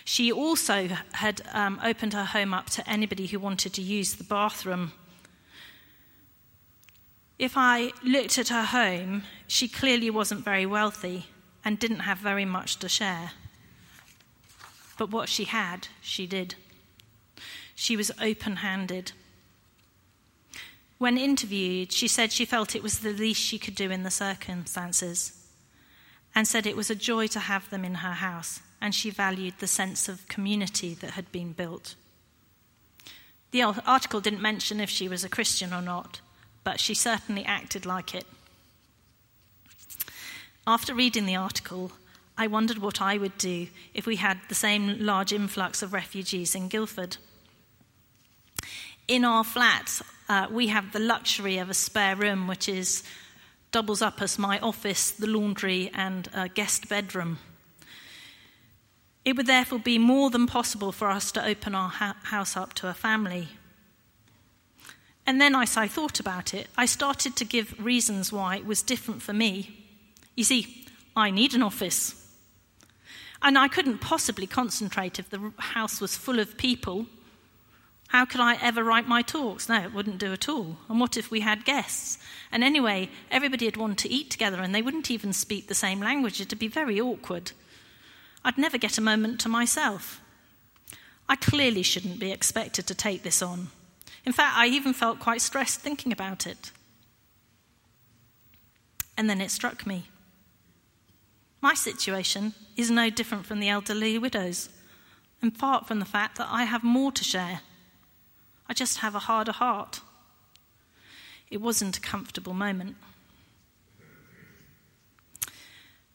She 0.04 0.32
also 0.32 0.90
had 1.14 1.42
um, 1.54 1.80
opened 1.84 2.14
her 2.14 2.26
home 2.26 2.54
up 2.54 2.70
to 2.72 2.90
anybody 2.90 3.28
who 3.28 3.40
wanted 3.40 3.74
to 3.74 3.82
use 3.82 4.16
the 4.16 4.24
bathroom 4.24 4.92
if 7.38 7.58
I 7.58 7.92
looked 8.04 8.38
at 8.38 8.48
her 8.48 8.64
home, 8.64 9.24
she 9.48 9.68
clearly 9.68 10.10
wasn't 10.10 10.46
very 10.46 10.66
wealthy 10.66 11.28
and 11.66 11.78
didn't 11.78 12.00
have 12.00 12.20
very 12.20 12.46
much 12.46 12.78
to 12.78 12.90
share. 12.90 13.32
But 14.98 15.12
what 15.12 15.30
she 15.30 15.46
had, 15.46 15.88
she 16.02 16.26
did. 16.26 16.56
She 17.76 17.98
was 17.98 18.12
open 18.22 18.58
handed. 18.58 19.12
When 20.98 21.18
interviewed, 21.18 21.92
she 21.92 22.08
said 22.08 22.32
she 22.32 22.46
felt 22.46 22.76
it 22.76 22.84
was 22.84 23.00
the 23.00 23.12
least 23.12 23.42
she 23.42 23.60
could 23.60 23.76
do 23.76 23.92
in 23.92 24.04
the 24.04 24.12
circumstances 24.12 25.34
and 26.34 26.48
said 26.48 26.66
it 26.66 26.78
was 26.78 26.90
a 26.90 26.96
joy 26.96 27.28
to 27.28 27.40
have 27.40 27.70
them 27.70 27.84
in 27.84 27.96
her 27.96 28.14
house 28.14 28.62
and 28.82 28.94
she 28.94 29.10
valued 29.10 29.56
the 29.60 29.68
sense 29.68 30.08
of 30.08 30.28
community 30.28 30.94
that 30.94 31.12
had 31.12 31.32
been 31.32 31.54
built. 31.54 31.96
The 33.52 33.64
article 33.64 34.22
didn't 34.22 34.42
mention 34.42 34.80
if 34.80 34.90
she 34.90 35.08
was 35.08 35.24
a 35.24 35.30
Christian 35.30 35.74
or 35.74 35.82
not, 35.82 36.20
but 36.64 36.80
she 36.80 36.94
certainly 36.94 37.46
acted 37.46 37.86
like 37.86 38.14
it. 38.14 38.26
After 40.68 40.94
reading 40.94 41.26
the 41.26 41.36
article, 41.36 41.92
I 42.38 42.48
wondered 42.48 42.80
what 42.80 43.02
I 43.02 43.18
would 43.18 43.38
do 43.38 43.68
if 43.94 44.06
we 44.06 44.18
had 44.18 44.40
the 44.50 44.56
same 44.56 44.98
large 45.00 45.32
influx 45.32 45.82
of 45.82 45.94
refugees 45.94 46.54
in 46.54 46.68
Guildford. 46.68 47.18
In 49.08 49.24
our 49.24 49.44
flat, 49.44 50.02
uh, 50.28 50.48
we 50.52 50.68
have 50.68 50.92
the 50.92 51.00
luxury 51.00 51.58
of 51.60 51.70
a 51.70 51.74
spare 51.74 52.16
room, 52.16 52.48
which 52.48 52.68
is 52.68 53.04
doubles 53.72 54.02
up 54.02 54.22
as 54.22 54.40
my 54.40 54.60
office, 54.60 55.12
the 55.12 55.28
laundry, 55.28 55.92
and 55.94 56.28
a 56.34 56.50
guest 56.50 56.90
bedroom. 56.90 57.38
It 59.24 59.36
would 59.36 59.48
therefore 59.48 59.80
be 59.80 59.98
more 59.98 60.30
than 60.30 60.48
possible 60.48 60.92
for 60.92 61.10
us 61.10 61.32
to 61.34 61.46
open 61.46 61.76
our 61.76 61.90
ha- 61.90 62.18
house 62.24 62.56
up 62.56 62.74
to 62.76 62.88
a 62.88 62.94
family. 62.94 63.48
And 65.26 65.42
then, 65.42 65.56
as 65.56 65.78
I 65.78 65.88
thought 65.88 66.20
about 66.20 66.54
it, 66.54 66.68
I 66.78 66.86
started 66.86 67.36
to 67.36 67.46
give 67.46 67.84
reasons 67.84 68.32
why 68.32 68.58
it 68.58 68.66
was 68.66 68.82
different 68.82 69.22
for 69.22 69.34
me. 69.34 69.86
You 70.36 70.44
see, 70.44 70.86
I 71.16 71.32
need 71.32 71.54
an 71.54 71.64
office. 71.64 72.25
And 73.46 73.60
I 73.60 73.68
couldn't 73.68 74.00
possibly 74.00 74.48
concentrate 74.48 75.20
if 75.20 75.30
the 75.30 75.54
house 75.60 76.02
was 76.02 76.18
full 76.18 76.40
of 76.40 76.58
people. 76.58 77.06
How 78.08 78.26
could 78.26 78.42
I 78.42 78.56
ever 78.56 78.84
write 78.84 79.08
my 79.08 79.22
talks? 79.22 79.70
No, 79.70 79.84
it 79.84 79.94
wouldn't 79.94 80.18
do 80.18 80.34
at 80.34 80.50
all. 80.50 80.78
And 80.90 81.00
what 81.00 81.16
if 81.16 81.30
we 81.30 81.42
had 81.42 81.64
guests? 81.64 82.18
And 82.52 82.64
anyway, 82.64 83.08
everybody 83.30 83.66
would 83.66 83.78
want 83.78 84.00
to 84.00 84.12
eat 84.12 84.32
together 84.32 84.62
and 84.62 84.74
they 84.74 84.82
wouldn't 84.82 85.12
even 85.12 85.32
speak 85.32 85.68
the 85.68 85.76
same 85.76 86.00
language. 86.00 86.42
It'd 86.42 86.58
be 86.58 86.68
very 86.68 87.00
awkward. 87.00 87.52
I'd 88.44 88.58
never 88.58 88.80
get 88.80 88.98
a 88.98 89.02
moment 89.02 89.40
to 89.42 89.50
myself. 89.50 90.22
I 91.30 91.36
clearly 91.36 91.84
shouldn't 91.84 92.20
be 92.20 92.32
expected 92.32 92.88
to 92.88 92.96
take 92.96 93.22
this 93.22 93.44
on. 93.44 93.68
In 94.26 94.34
fact, 94.34 94.58
I 94.58 94.66
even 94.68 94.94
felt 94.94 95.20
quite 95.20 95.42
stressed 95.42 95.82
thinking 95.82 96.12
about 96.12 96.48
it. 96.48 96.72
And 99.16 99.30
then 99.30 99.40
it 99.40 99.52
struck 99.52 99.86
me. 99.86 100.08
My 101.66 101.74
situation 101.74 102.54
is 102.78 102.92
no 102.92 103.10
different 103.10 103.48
from 103.48 103.60
the 103.60 103.70
elderly 103.70 104.20
widow's, 104.20 104.70
in 105.42 105.50
part 105.50 105.88
from 105.88 105.98
the 105.98 106.06
fact 106.06 106.38
that 106.38 106.48
I 106.48 106.66
have 106.66 106.84
more 106.84 107.12
to 107.14 107.24
share. 107.24 107.62
I 108.70 108.76
just 108.76 109.00
have 109.00 109.16
a 109.16 109.26
harder 109.26 109.52
heart. 109.52 110.02
It 111.50 111.60
wasn't 111.62 111.98
a 111.98 112.02
comfortable 112.02 112.54
moment. 112.54 112.98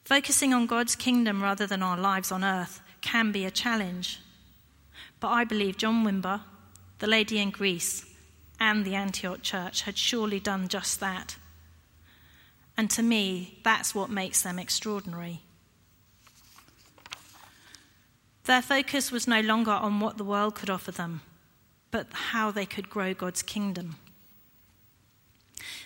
Focusing 0.05 0.53
on 0.53 0.67
God's 0.67 0.95
kingdom 0.95 1.43
rather 1.43 1.67
than 1.67 1.83
our 1.83 1.97
lives 1.97 2.31
on 2.31 2.45
earth 2.45 2.79
can 3.01 3.33
be 3.33 3.43
a 3.43 3.51
challenge. 3.51 4.21
But 5.19 5.31
I 5.31 5.43
believe 5.43 5.75
John 5.75 6.05
Wimber, 6.05 6.39
the 6.99 7.07
lady 7.07 7.39
in 7.39 7.49
Greece, 7.49 8.05
and 8.57 8.85
the 8.85 8.95
Antioch 8.95 9.41
church 9.41 9.81
had 9.81 9.97
surely 9.97 10.39
done 10.39 10.69
just 10.69 11.01
that. 11.01 11.35
And 12.81 12.89
to 12.89 13.03
me, 13.03 13.59
that's 13.61 13.93
what 13.93 14.09
makes 14.09 14.41
them 14.41 14.57
extraordinary. 14.57 15.41
Their 18.45 18.63
focus 18.63 19.11
was 19.11 19.27
no 19.27 19.39
longer 19.39 19.69
on 19.69 19.99
what 19.99 20.17
the 20.17 20.23
world 20.23 20.55
could 20.55 20.71
offer 20.71 20.89
them, 20.89 21.21
but 21.91 22.07
how 22.11 22.49
they 22.49 22.65
could 22.65 22.89
grow 22.89 23.13
God's 23.13 23.43
kingdom. 23.43 23.97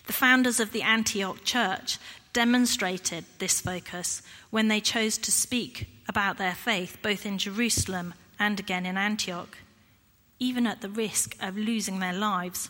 The 0.08 0.14
founders 0.14 0.62
of 0.62 0.72
the 0.72 0.84
Antioch 0.84 1.44
church 1.44 2.00
demonstrated 2.32 3.25
this 3.40 3.60
focus 3.60 4.22
when 4.50 4.70
they 4.70 4.80
chose 4.80 5.18
to 5.18 5.34
speak 5.34 5.90
about 6.08 6.38
their 6.38 6.56
faith 6.56 6.98
both 7.02 7.25
in 7.25 7.38
Jerusalem 7.38 8.14
and 8.40 8.58
again 8.58 8.86
in 8.86 8.96
Antioch, 8.96 9.58
even 10.40 10.66
at 10.66 10.80
the 10.80 10.88
risk 10.88 11.36
of 11.42 11.58
losing 11.58 12.00
their 12.00 12.14
lives. 12.14 12.70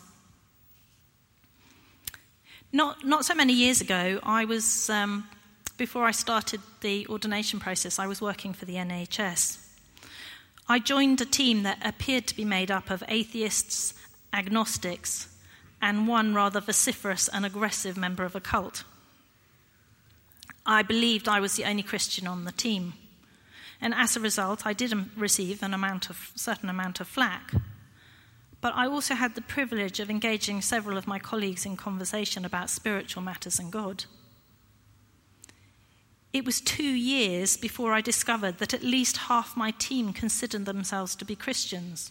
Not, 2.72 3.04
not 3.04 3.24
so 3.24 3.34
many 3.34 3.52
years 3.52 3.80
ago, 3.80 4.20
I 4.22 4.44
was, 4.44 4.90
um, 4.90 5.28
before 5.76 6.04
I 6.04 6.10
started 6.10 6.60
the 6.80 7.06
ordination 7.08 7.60
process, 7.60 7.98
I 7.98 8.06
was 8.06 8.20
working 8.20 8.52
for 8.52 8.64
the 8.64 8.74
NHS. 8.74 9.58
I 10.68 10.78
joined 10.80 11.20
a 11.20 11.26
team 11.26 11.62
that 11.62 11.78
appeared 11.84 12.26
to 12.26 12.36
be 12.36 12.44
made 12.44 12.70
up 12.70 12.90
of 12.90 13.04
atheists, 13.08 13.94
agnostics, 14.32 15.28
and 15.80 16.08
one 16.08 16.34
rather 16.34 16.60
vociferous 16.60 17.28
and 17.28 17.46
aggressive 17.46 17.96
member 17.96 18.24
of 18.24 18.34
a 18.34 18.40
cult. 18.40 18.82
I 20.64 20.82
believed 20.82 21.28
I 21.28 21.38
was 21.38 21.54
the 21.54 21.64
only 21.64 21.84
Christian 21.84 22.26
on 22.26 22.44
the 22.44 22.52
team. 22.52 22.94
And 23.80 23.94
as 23.94 24.16
a 24.16 24.20
result, 24.20 24.66
I 24.66 24.72
did 24.72 24.92
receive 25.16 25.62
an 25.62 25.72
amount 25.72 26.10
of, 26.10 26.32
certain 26.34 26.68
amount 26.68 26.98
of 26.98 27.06
flack. 27.06 27.52
But 28.66 28.74
I 28.74 28.88
also 28.88 29.14
had 29.14 29.36
the 29.36 29.42
privilege 29.42 30.00
of 30.00 30.10
engaging 30.10 30.60
several 30.60 30.98
of 30.98 31.06
my 31.06 31.20
colleagues 31.20 31.64
in 31.64 31.76
conversation 31.76 32.44
about 32.44 32.68
spiritual 32.68 33.22
matters 33.22 33.60
and 33.60 33.70
God. 33.70 34.06
It 36.32 36.44
was 36.44 36.60
two 36.60 36.82
years 36.82 37.56
before 37.56 37.92
I 37.92 38.00
discovered 38.00 38.58
that 38.58 38.74
at 38.74 38.82
least 38.82 39.28
half 39.28 39.56
my 39.56 39.70
team 39.70 40.12
considered 40.12 40.64
themselves 40.64 41.14
to 41.14 41.24
be 41.24 41.36
Christians. 41.36 42.10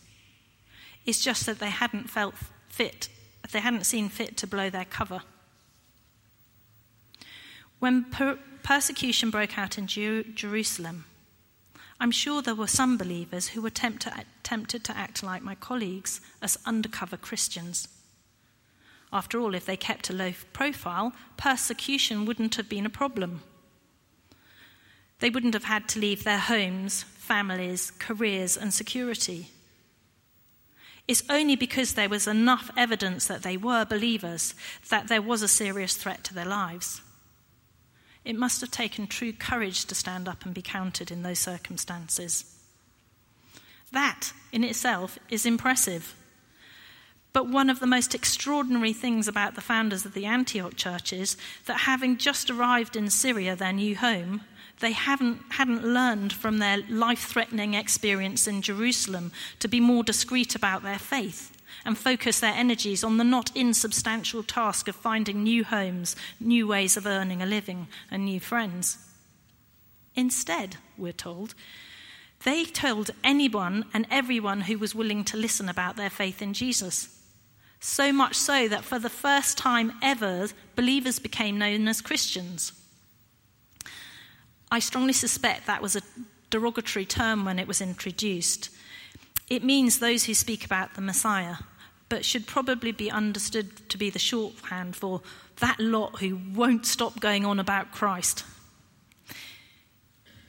It's 1.05 1.21
just 1.21 1.45
that 1.45 1.59
they 1.59 1.71
hadn't 1.71 2.09
felt 2.09 2.35
fit, 2.69 3.09
they 3.51 3.59
hadn't 3.59 3.83
seen 3.85 4.07
fit 4.07 4.37
to 4.37 4.47
blow 4.47 4.69
their 4.69 4.85
cover. 4.85 5.23
When 7.79 8.05
per- 8.05 8.39
persecution 8.63 9.29
broke 9.29 9.57
out 9.57 9.77
in 9.77 9.87
Jer- 9.87 10.23
Jerusalem, 10.23 11.03
I'm 11.99 12.11
sure 12.11 12.41
there 12.41 12.55
were 12.55 12.67
some 12.67 12.97
believers 12.97 13.49
who 13.49 13.61
were 13.61 13.69
tempted, 13.69 14.13
tempted 14.43 14.83
to 14.83 14.97
act 14.97 15.23
like 15.23 15.41
my 15.41 15.55
colleagues 15.55 16.21
as 16.41 16.57
undercover 16.65 17.17
Christians. 17.17 17.87
After 19.13 19.39
all, 19.39 19.55
if 19.55 19.65
they 19.65 19.77
kept 19.77 20.09
a 20.09 20.13
low 20.13 20.33
profile, 20.51 21.13
persecution 21.37 22.25
wouldn't 22.25 22.55
have 22.55 22.67
been 22.67 22.85
a 22.85 22.89
problem. 22.89 23.41
They 25.19 25.29
wouldn't 25.29 25.53
have 25.53 25.63
had 25.63 25.87
to 25.89 25.99
leave 25.99 26.23
their 26.23 26.39
homes, 26.39 27.03
families, 27.03 27.91
careers, 27.91 28.57
and 28.57 28.73
security. 28.73 29.51
It's 31.07 31.23
only 31.29 31.55
because 31.55 31.93
there 31.93 32.09
was 32.09 32.27
enough 32.27 32.69
evidence 32.75 33.27
that 33.27 33.43
they 33.43 33.57
were 33.57 33.85
believers 33.85 34.53
that 34.89 35.07
there 35.07 35.21
was 35.21 35.41
a 35.41 35.47
serious 35.47 35.95
threat 35.95 36.23
to 36.25 36.33
their 36.33 36.45
lives. 36.45 37.01
It 38.25 38.35
must 38.35 38.59
have 38.61 38.71
taken 38.71 39.05
true 39.05 39.31
courage 39.31 39.85
to 39.85 39.95
stand 39.95 40.27
up 40.27 40.45
and 40.45 40.53
be 40.53 40.63
counted 40.63 41.11
in 41.11 41.21
those 41.21 41.39
circumstances. 41.39 42.51
That 43.91 44.33
in 44.51 44.63
itself 44.63 45.19
is 45.29 45.45
impressive. 45.45 46.15
But 47.33 47.47
one 47.47 47.69
of 47.69 47.79
the 47.79 47.87
most 47.87 48.15
extraordinary 48.15 48.93
things 48.93 49.27
about 49.27 49.55
the 49.55 49.61
founders 49.61 50.05
of 50.05 50.13
the 50.13 50.25
Antioch 50.25 50.75
church 50.75 51.13
is 51.13 51.37
that 51.65 51.81
having 51.81 52.17
just 52.17 52.49
arrived 52.49 52.95
in 52.95 53.09
Syria, 53.09 53.55
their 53.55 53.73
new 53.73 53.95
home, 53.95 54.41
they 54.79 54.93
haven't, 54.93 55.41
hadn't 55.51 55.85
learned 55.85 56.33
from 56.33 56.57
their 56.57 56.79
life 56.89 57.25
threatening 57.25 57.75
experience 57.75 58.47
in 58.47 58.61
Jerusalem 58.61 59.31
to 59.59 59.67
be 59.67 59.79
more 59.79 60.03
discreet 60.03 60.55
about 60.55 60.81
their 60.83 60.99
faith 60.99 61.54
and 61.83 61.97
focus 61.97 62.39
their 62.39 62.53
energies 62.53 63.03
on 63.03 63.17
the 63.17 63.23
not 63.23 63.55
insubstantial 63.55 64.43
task 64.43 64.87
of 64.87 64.95
finding 64.95 65.43
new 65.43 65.63
homes, 65.63 66.15
new 66.39 66.67
ways 66.67 66.95
of 66.95 67.05
earning 67.05 67.41
a 67.41 67.45
living, 67.45 67.87
and 68.09 68.25
new 68.25 68.39
friends. 68.39 68.97
Instead, 70.15 70.77
we're 70.97 71.11
told, 71.11 71.53
they 72.43 72.63
told 72.63 73.11
anyone 73.23 73.85
and 73.93 74.07
everyone 74.09 74.61
who 74.61 74.77
was 74.77 74.95
willing 74.95 75.23
to 75.25 75.37
listen 75.37 75.67
about 75.67 75.95
their 75.95 76.09
faith 76.09 76.41
in 76.41 76.53
Jesus. 76.53 77.09
So 77.79 78.13
much 78.13 78.35
so 78.35 78.67
that 78.67 78.83
for 78.83 78.97
the 78.97 79.09
first 79.09 79.57
time 79.57 79.93
ever, 80.01 80.47
believers 80.75 81.19
became 81.19 81.57
known 81.57 81.87
as 81.87 82.01
Christians. 82.01 82.71
I 84.71 84.79
strongly 84.79 85.13
suspect 85.13 85.67
that 85.67 85.81
was 85.81 85.95
a 85.95 86.01
derogatory 86.49 87.05
term 87.05 87.45
when 87.45 87.59
it 87.59 87.67
was 87.67 87.81
introduced. 87.81 88.69
It 89.49 89.63
means 89.63 89.99
those 89.99 90.25
who 90.25 90.33
speak 90.33 90.65
about 90.65 90.95
the 90.95 91.01
Messiah, 91.01 91.57
but 92.09 92.25
should 92.25 92.47
probably 92.47 92.91
be 92.91 93.11
understood 93.11 93.89
to 93.89 93.97
be 93.97 94.09
the 94.09 94.19
shorthand 94.19 94.95
for 94.95 95.21
that 95.59 95.79
lot 95.79 96.19
who 96.19 96.39
won't 96.53 96.85
stop 96.85 97.19
going 97.19 97.45
on 97.45 97.59
about 97.59 97.91
Christ. 97.91 98.43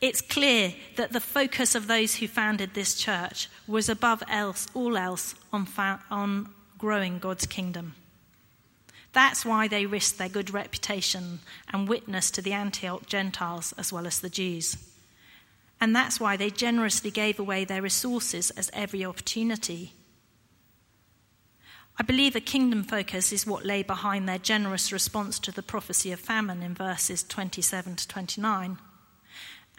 It's 0.00 0.20
clear 0.20 0.74
that 0.96 1.12
the 1.12 1.20
focus 1.20 1.74
of 1.74 1.86
those 1.86 2.16
who 2.16 2.28
founded 2.28 2.74
this 2.74 2.94
church 2.94 3.48
was 3.66 3.88
above 3.88 4.22
else, 4.28 4.68
all 4.74 4.96
else 4.96 5.34
on, 5.52 5.64
fa- 5.64 6.02
on 6.10 6.50
growing 6.78 7.18
God's 7.18 7.46
kingdom. 7.46 7.94
That's 9.12 9.46
why 9.46 9.68
they 9.68 9.86
risked 9.86 10.18
their 10.18 10.28
good 10.28 10.50
reputation 10.50 11.40
and 11.72 11.88
witness 11.88 12.30
to 12.32 12.42
the 12.42 12.52
Antioch 12.52 13.06
Gentiles 13.06 13.72
as 13.78 13.90
well 13.90 14.06
as 14.06 14.20
the 14.20 14.28
Jews. 14.28 14.76
And 15.80 15.94
that's 15.94 16.18
why 16.18 16.36
they 16.36 16.50
generously 16.50 17.10
gave 17.10 17.38
away 17.38 17.64
their 17.64 17.82
resources 17.82 18.50
as 18.52 18.70
every 18.72 19.04
opportunity 19.04 19.92
I 21.98 22.02
believe 22.02 22.36
a 22.36 22.40
kingdom 22.40 22.84
focus 22.84 23.32
is 23.32 23.46
what 23.46 23.64
lay 23.64 23.82
behind 23.82 24.28
their 24.28 24.38
generous 24.38 24.92
response 24.92 25.38
to 25.40 25.52
the 25.52 25.62
prophecy 25.62 26.12
of 26.12 26.20
famine 26.20 26.62
in 26.62 26.74
verses 26.74 27.22
27 27.22 27.96
to 27.96 28.08
29. 28.08 28.76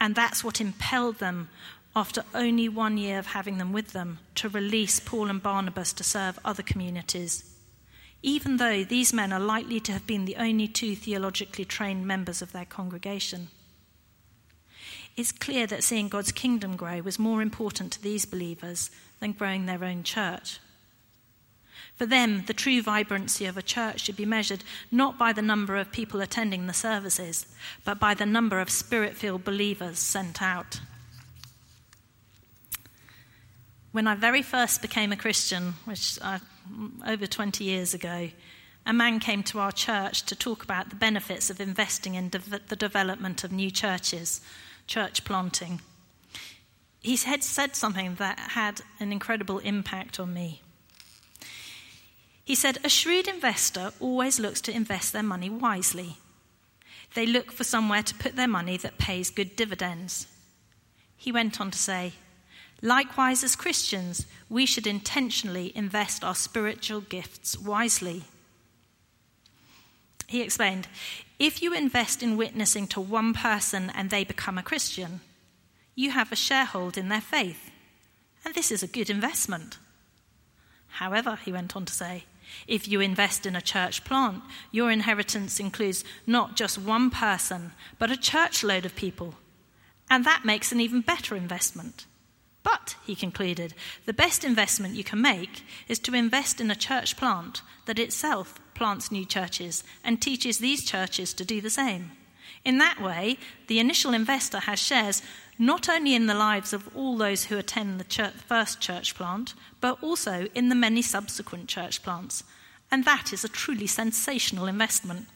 And 0.00 0.14
that's 0.14 0.42
what 0.42 0.60
impelled 0.60 1.18
them, 1.18 1.48
after 1.94 2.24
only 2.34 2.68
one 2.68 2.98
year 2.98 3.20
of 3.20 3.26
having 3.26 3.58
them 3.58 3.72
with 3.72 3.92
them, 3.92 4.18
to 4.34 4.48
release 4.48 4.98
Paul 4.98 5.30
and 5.30 5.40
Barnabas 5.40 5.92
to 5.92 6.04
serve 6.04 6.40
other 6.44 6.62
communities. 6.62 7.54
Even 8.20 8.56
though 8.56 8.82
these 8.82 9.12
men 9.12 9.32
are 9.32 9.38
likely 9.38 9.78
to 9.80 9.92
have 9.92 10.06
been 10.06 10.24
the 10.24 10.36
only 10.36 10.66
two 10.66 10.96
theologically 10.96 11.64
trained 11.64 12.04
members 12.04 12.42
of 12.42 12.50
their 12.50 12.64
congregation. 12.64 13.48
It's 15.18 15.32
clear 15.32 15.66
that 15.66 15.82
seeing 15.82 16.08
God's 16.08 16.30
kingdom 16.30 16.76
grow 16.76 17.00
was 17.00 17.18
more 17.18 17.42
important 17.42 17.92
to 17.92 18.00
these 18.02 18.24
believers 18.24 18.88
than 19.18 19.32
growing 19.32 19.66
their 19.66 19.82
own 19.82 20.04
church. 20.04 20.60
For 21.96 22.06
them, 22.06 22.44
the 22.46 22.52
true 22.52 22.80
vibrancy 22.80 23.44
of 23.46 23.56
a 23.56 23.62
church 23.62 24.02
should 24.02 24.16
be 24.16 24.24
measured 24.24 24.62
not 24.92 25.18
by 25.18 25.32
the 25.32 25.42
number 25.42 25.76
of 25.76 25.90
people 25.90 26.20
attending 26.20 26.68
the 26.68 26.72
services, 26.72 27.46
but 27.84 27.98
by 27.98 28.14
the 28.14 28.26
number 28.26 28.60
of 28.60 28.70
spirit 28.70 29.16
filled 29.16 29.42
believers 29.42 29.98
sent 29.98 30.40
out. 30.40 30.80
When 33.90 34.06
I 34.06 34.14
very 34.14 34.42
first 34.42 34.80
became 34.82 35.10
a 35.10 35.16
Christian, 35.16 35.74
which 35.84 36.16
uh, 36.22 36.38
over 37.04 37.26
20 37.26 37.64
years 37.64 37.92
ago, 37.92 38.30
a 38.86 38.92
man 38.92 39.18
came 39.18 39.42
to 39.44 39.58
our 39.58 39.72
church 39.72 40.22
to 40.26 40.36
talk 40.36 40.62
about 40.62 40.90
the 40.90 40.96
benefits 40.96 41.50
of 41.50 41.60
investing 41.60 42.14
in 42.14 42.28
de- 42.28 42.38
the 42.38 42.76
development 42.76 43.42
of 43.42 43.50
new 43.50 43.72
churches, 43.72 44.40
church 44.88 45.24
planting. 45.24 45.80
He 47.00 47.16
had 47.16 47.44
said 47.44 47.76
something 47.76 48.16
that 48.16 48.38
had 48.38 48.80
an 48.98 49.12
incredible 49.12 49.60
impact 49.60 50.18
on 50.18 50.34
me. 50.34 50.62
He 52.44 52.54
said, 52.54 52.78
A 52.82 52.88
shrewd 52.88 53.28
investor 53.28 53.92
always 54.00 54.40
looks 54.40 54.60
to 54.62 54.74
invest 54.74 55.12
their 55.12 55.22
money 55.22 55.50
wisely. 55.50 56.16
They 57.14 57.26
look 57.26 57.52
for 57.52 57.64
somewhere 57.64 58.02
to 58.02 58.14
put 58.14 58.36
their 58.36 58.48
money 58.48 58.76
that 58.78 58.98
pays 58.98 59.30
good 59.30 59.54
dividends. 59.54 60.26
He 61.16 61.30
went 61.30 61.60
on 61.60 61.70
to 61.70 61.78
say, 61.78 62.14
Likewise, 62.80 63.42
as 63.42 63.56
Christians, 63.56 64.26
we 64.48 64.64
should 64.64 64.86
intentionally 64.86 65.72
invest 65.74 66.22
our 66.24 66.34
spiritual 66.34 67.00
gifts 67.00 67.58
wisely. 67.58 68.24
He 70.26 70.42
explained, 70.42 70.86
If 71.38 71.62
you 71.62 71.72
invest 71.72 72.22
in 72.22 72.36
witnessing 72.36 72.88
to 72.88 73.00
one 73.00 73.32
person 73.32 73.90
and 73.94 74.10
they 74.10 74.24
become 74.24 74.58
a 74.58 74.62
Christian, 74.62 75.20
you 75.94 76.10
have 76.10 76.32
a 76.32 76.36
sharehold 76.36 76.96
in 76.96 77.08
their 77.08 77.20
faith, 77.20 77.70
and 78.44 78.54
this 78.54 78.72
is 78.72 78.82
a 78.82 78.88
good 78.88 79.08
investment. 79.08 79.78
However, 80.88 81.38
he 81.44 81.52
went 81.52 81.76
on 81.76 81.84
to 81.84 81.92
say, 81.92 82.24
if 82.66 82.88
you 82.88 83.00
invest 83.00 83.46
in 83.46 83.54
a 83.54 83.60
church 83.60 84.04
plant, 84.04 84.42
your 84.72 84.90
inheritance 84.90 85.60
includes 85.60 86.02
not 86.26 86.56
just 86.56 86.78
one 86.78 87.10
person, 87.10 87.72
but 87.98 88.10
a 88.10 88.16
church 88.16 88.64
load 88.64 88.86
of 88.86 88.96
people. 88.96 89.34
And 90.10 90.24
that 90.24 90.44
makes 90.44 90.72
an 90.72 90.80
even 90.80 91.02
better 91.02 91.36
investment. 91.36 92.06
But, 92.62 92.96
he 93.06 93.14
concluded, 93.14 93.74
the 94.06 94.12
best 94.12 94.44
investment 94.44 94.94
you 94.94 95.04
can 95.04 95.20
make 95.20 95.62
is 95.86 95.98
to 96.00 96.14
invest 96.14 96.60
in 96.60 96.70
a 96.70 96.76
church 96.76 97.16
plant 97.16 97.62
that 97.86 97.98
itself 97.98 98.58
plants 98.78 99.12
new 99.12 99.26
churches 99.26 99.84
and 100.04 100.22
teaches 100.22 100.58
these 100.58 100.84
churches 100.84 101.34
to 101.34 101.44
do 101.44 101.60
the 101.60 101.68
same. 101.68 102.12
In 102.64 102.78
that 102.78 103.02
way, 103.02 103.36
the 103.66 103.80
initial 103.80 104.14
investor 104.14 104.60
has 104.60 104.78
shares 104.78 105.20
not 105.58 105.88
only 105.88 106.14
in 106.14 106.26
the 106.26 106.34
lives 106.34 106.72
of 106.72 106.88
all 106.96 107.16
those 107.16 107.44
who 107.46 107.58
attend 107.58 107.98
the 107.98 108.04
church, 108.04 108.32
first 108.46 108.80
church 108.80 109.14
plant, 109.14 109.54
but 109.80 110.02
also 110.02 110.46
in 110.54 110.68
the 110.68 110.74
many 110.74 111.02
subsequent 111.02 111.68
church 111.68 112.02
plants. 112.02 112.44
And 112.90 113.04
that 113.04 113.32
is 113.32 113.44
a 113.44 113.48
truly 113.48 113.88
sensational 113.88 114.66
investment. 114.66 115.26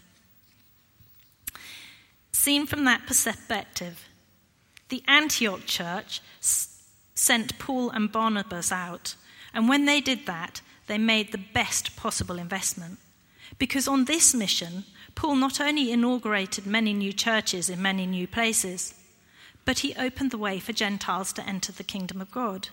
Seen 2.30 2.66
from 2.66 2.84
that 2.84 3.06
perspective, 3.06 4.08
the 4.88 5.02
Antioch 5.08 5.66
church 5.66 6.20
sent 7.14 7.58
Paul 7.58 7.90
and 7.90 8.10
Barnabas 8.10 8.72
out, 8.72 9.16
and 9.52 9.68
when 9.68 9.84
they 9.84 10.00
did 10.00 10.26
that, 10.26 10.60
they 10.86 10.98
made 10.98 11.32
the 11.32 11.46
best 11.52 11.96
possible 11.96 12.38
investment. 12.38 12.98
Because 13.62 13.86
on 13.86 14.06
this 14.06 14.34
mission, 14.34 14.82
Paul 15.14 15.36
not 15.36 15.60
only 15.60 15.92
inaugurated 15.92 16.66
many 16.66 16.92
new 16.92 17.12
churches 17.12 17.70
in 17.70 17.80
many 17.80 18.06
new 18.06 18.26
places, 18.26 18.92
but 19.64 19.78
he 19.78 19.94
opened 19.94 20.32
the 20.32 20.36
way 20.46 20.58
for 20.58 20.72
Gentiles 20.72 21.32
to 21.34 21.48
enter 21.48 21.70
the 21.70 21.84
kingdom 21.84 22.20
of 22.20 22.32
God. 22.32 22.70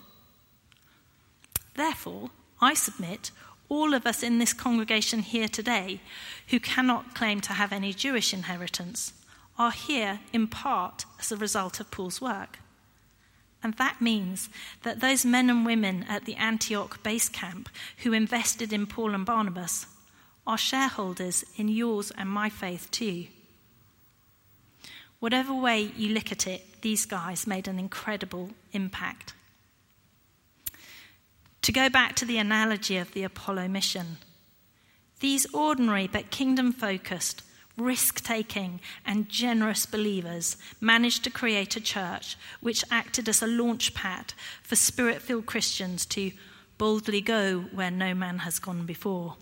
Therefore, 1.76 2.30
I 2.60 2.74
submit 2.74 3.30
all 3.68 3.94
of 3.94 4.04
us 4.04 4.24
in 4.24 4.40
this 4.40 4.52
congregation 4.52 5.20
here 5.20 5.46
today 5.46 6.00
who 6.48 6.58
cannot 6.58 7.14
claim 7.14 7.40
to 7.42 7.52
have 7.52 7.72
any 7.72 7.92
Jewish 7.92 8.34
inheritance 8.34 9.12
are 9.56 9.70
here 9.70 10.18
in 10.32 10.48
part 10.48 11.04
as 11.20 11.30
a 11.30 11.36
result 11.36 11.78
of 11.78 11.92
Paul's 11.92 12.20
work. 12.20 12.58
And 13.62 13.74
that 13.74 14.00
means 14.00 14.48
that 14.82 14.98
those 14.98 15.24
men 15.24 15.50
and 15.50 15.64
women 15.64 16.04
at 16.08 16.24
the 16.24 16.34
Antioch 16.34 17.00
base 17.04 17.28
camp 17.28 17.68
who 17.98 18.12
invested 18.12 18.72
in 18.72 18.88
Paul 18.88 19.14
and 19.14 19.24
Barnabas 19.24 19.86
are 20.50 20.58
shareholders 20.58 21.44
in 21.56 21.68
yours 21.68 22.10
and 22.18 22.28
my 22.28 22.48
faith 22.48 22.90
too. 22.90 23.26
Whatever 25.20 25.54
way 25.54 25.92
you 25.96 26.12
look 26.12 26.32
at 26.32 26.48
it, 26.48 26.82
these 26.82 27.06
guys 27.06 27.46
made 27.46 27.68
an 27.68 27.78
incredible 27.78 28.50
impact. 28.72 29.32
To 31.62 31.70
go 31.70 31.88
back 31.88 32.16
to 32.16 32.24
the 32.24 32.38
analogy 32.38 32.96
of 32.96 33.12
the 33.12 33.22
Apollo 33.22 33.68
mission, 33.68 34.16
these 35.20 35.46
ordinary 35.54 36.08
but 36.08 36.32
kingdom 36.32 36.72
focused, 36.72 37.42
risk 37.76 38.24
taking, 38.24 38.80
and 39.06 39.28
generous 39.28 39.86
believers 39.86 40.56
managed 40.80 41.22
to 41.22 41.30
create 41.30 41.76
a 41.76 41.80
church 41.80 42.36
which 42.60 42.82
acted 42.90 43.28
as 43.28 43.40
a 43.40 43.46
launch 43.46 43.94
pad 43.94 44.34
for 44.64 44.74
spirit 44.74 45.22
filled 45.22 45.46
Christians 45.46 46.04
to 46.06 46.32
boldly 46.76 47.20
go 47.20 47.60
where 47.72 47.92
no 47.92 48.14
man 48.14 48.38
has 48.38 48.58
gone 48.58 48.84
before 48.84 49.36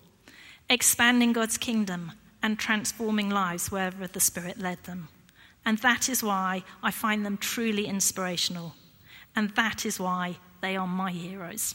expanding 0.70 1.32
God's 1.32 1.58
kingdom 1.58 2.12
and 2.42 2.58
transforming 2.58 3.30
lives 3.30 3.70
wherever 3.70 4.06
the 4.06 4.20
Spirit 4.20 4.58
led 4.58 4.84
them. 4.84 5.08
And 5.64 5.78
that 5.78 6.08
is 6.08 6.22
why 6.22 6.64
I 6.82 6.90
find 6.90 7.26
them 7.26 7.36
truly 7.36 7.86
inspirational. 7.86 8.74
And 9.34 9.50
that 9.50 9.84
is 9.84 10.00
why 10.00 10.36
they 10.60 10.76
are 10.76 10.86
my 10.86 11.10
heroes. 11.10 11.74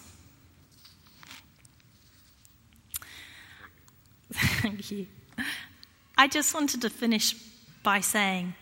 Thank 4.33 4.91
you. 4.91 5.07
I 6.17 6.27
just 6.27 6.53
wanted 6.53 6.81
to 6.81 6.89
finish 6.89 7.35
by 7.83 7.99
saying, 7.99 8.55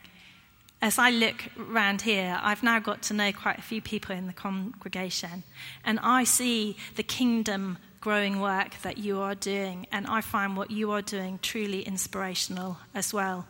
as 0.82 0.98
I 0.98 1.12
look 1.12 1.44
around 1.60 2.02
here, 2.02 2.40
I've 2.42 2.64
now 2.64 2.80
got 2.80 3.04
to 3.04 3.14
know 3.14 3.32
quite 3.32 3.60
a 3.60 3.62
few 3.62 3.82
people 3.82 4.16
in 4.16 4.26
the 4.26 4.34
congregation, 4.34 5.44
and 5.86 6.00
I 6.02 6.24
see 6.24 6.76
the 6.96 7.04
kingdom 7.04 7.78
growing 8.02 8.42
work 8.42 8.76
that 8.82 8.98
you 8.98 9.22
are 9.22 9.36
doing. 9.36 9.88
And 9.92 10.08
I 10.08 10.22
find 10.22 10.58
what 10.58 10.72
you 10.72 10.92
are 10.92 11.02
doing 11.02 11.40
truly 11.42 11.84
inspirational 11.84 12.78
as 12.94 13.14
well. 13.14 13.48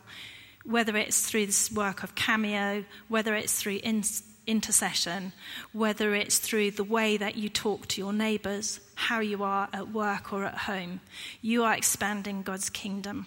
Whether 0.64 0.96
it's 0.96 1.28
through 1.28 1.46
this 1.46 1.72
work 1.72 2.04
of 2.04 2.14
Cameo, 2.14 2.84
whether 3.08 3.34
it's 3.34 3.60
through 3.60 3.80
in- 3.82 4.04
intercession, 4.46 5.32
whether 5.72 6.14
it's 6.14 6.38
through 6.38 6.72
the 6.72 6.84
way 6.84 7.16
that 7.16 7.36
you 7.36 7.48
talk 7.48 7.88
to 7.88 8.00
your 8.00 8.12
neighbours, 8.12 8.80
how 8.94 9.20
you 9.20 9.42
are 9.42 9.68
at 9.72 9.88
work 9.90 10.32
or 10.32 10.44
at 10.44 10.58
home, 10.58 11.00
you 11.40 11.64
are 11.64 11.74
expanding 11.74 12.42
God's 12.42 12.70
kingdom. 12.70 13.26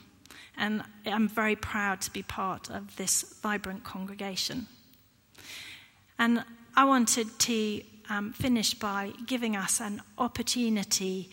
And 0.57 0.83
I'm 1.05 1.27
very 1.27 1.55
proud 1.55 2.01
to 2.01 2.11
be 2.11 2.23
part 2.23 2.69
of 2.69 2.95
this 2.95 3.23
vibrant 3.41 3.83
congregation. 3.83 4.67
And 6.17 6.45
I 6.75 6.85
wanted 6.85 7.37
to 7.39 7.81
um, 8.09 8.33
finish 8.33 8.73
by 8.73 9.13
giving 9.25 9.55
us 9.55 9.79
an 9.79 10.01
opportunity 10.17 11.29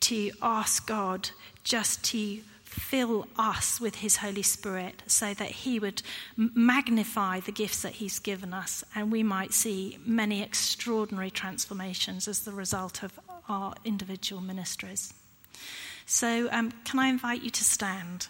to 0.00 0.30
ask 0.42 0.86
God 0.86 1.30
just 1.64 2.04
to 2.06 2.40
fill 2.64 3.26
us 3.38 3.80
with 3.80 3.96
His 3.96 4.16
Holy 4.16 4.42
Spirit 4.42 5.02
so 5.06 5.32
that 5.34 5.48
He 5.48 5.78
would 5.78 6.02
magnify 6.36 7.40
the 7.40 7.52
gifts 7.52 7.82
that 7.82 7.92
He's 7.92 8.18
given 8.18 8.52
us 8.52 8.84
and 8.94 9.10
we 9.10 9.22
might 9.22 9.52
see 9.52 9.98
many 10.04 10.42
extraordinary 10.42 11.30
transformations 11.30 12.28
as 12.28 12.40
the 12.40 12.52
result 12.52 13.02
of 13.02 13.18
our 13.48 13.74
individual 13.84 14.42
ministries. 14.42 15.14
So, 16.04 16.48
um, 16.52 16.72
can 16.84 17.00
I 17.00 17.08
invite 17.08 17.42
you 17.42 17.50
to 17.50 17.64
stand? 17.64 18.28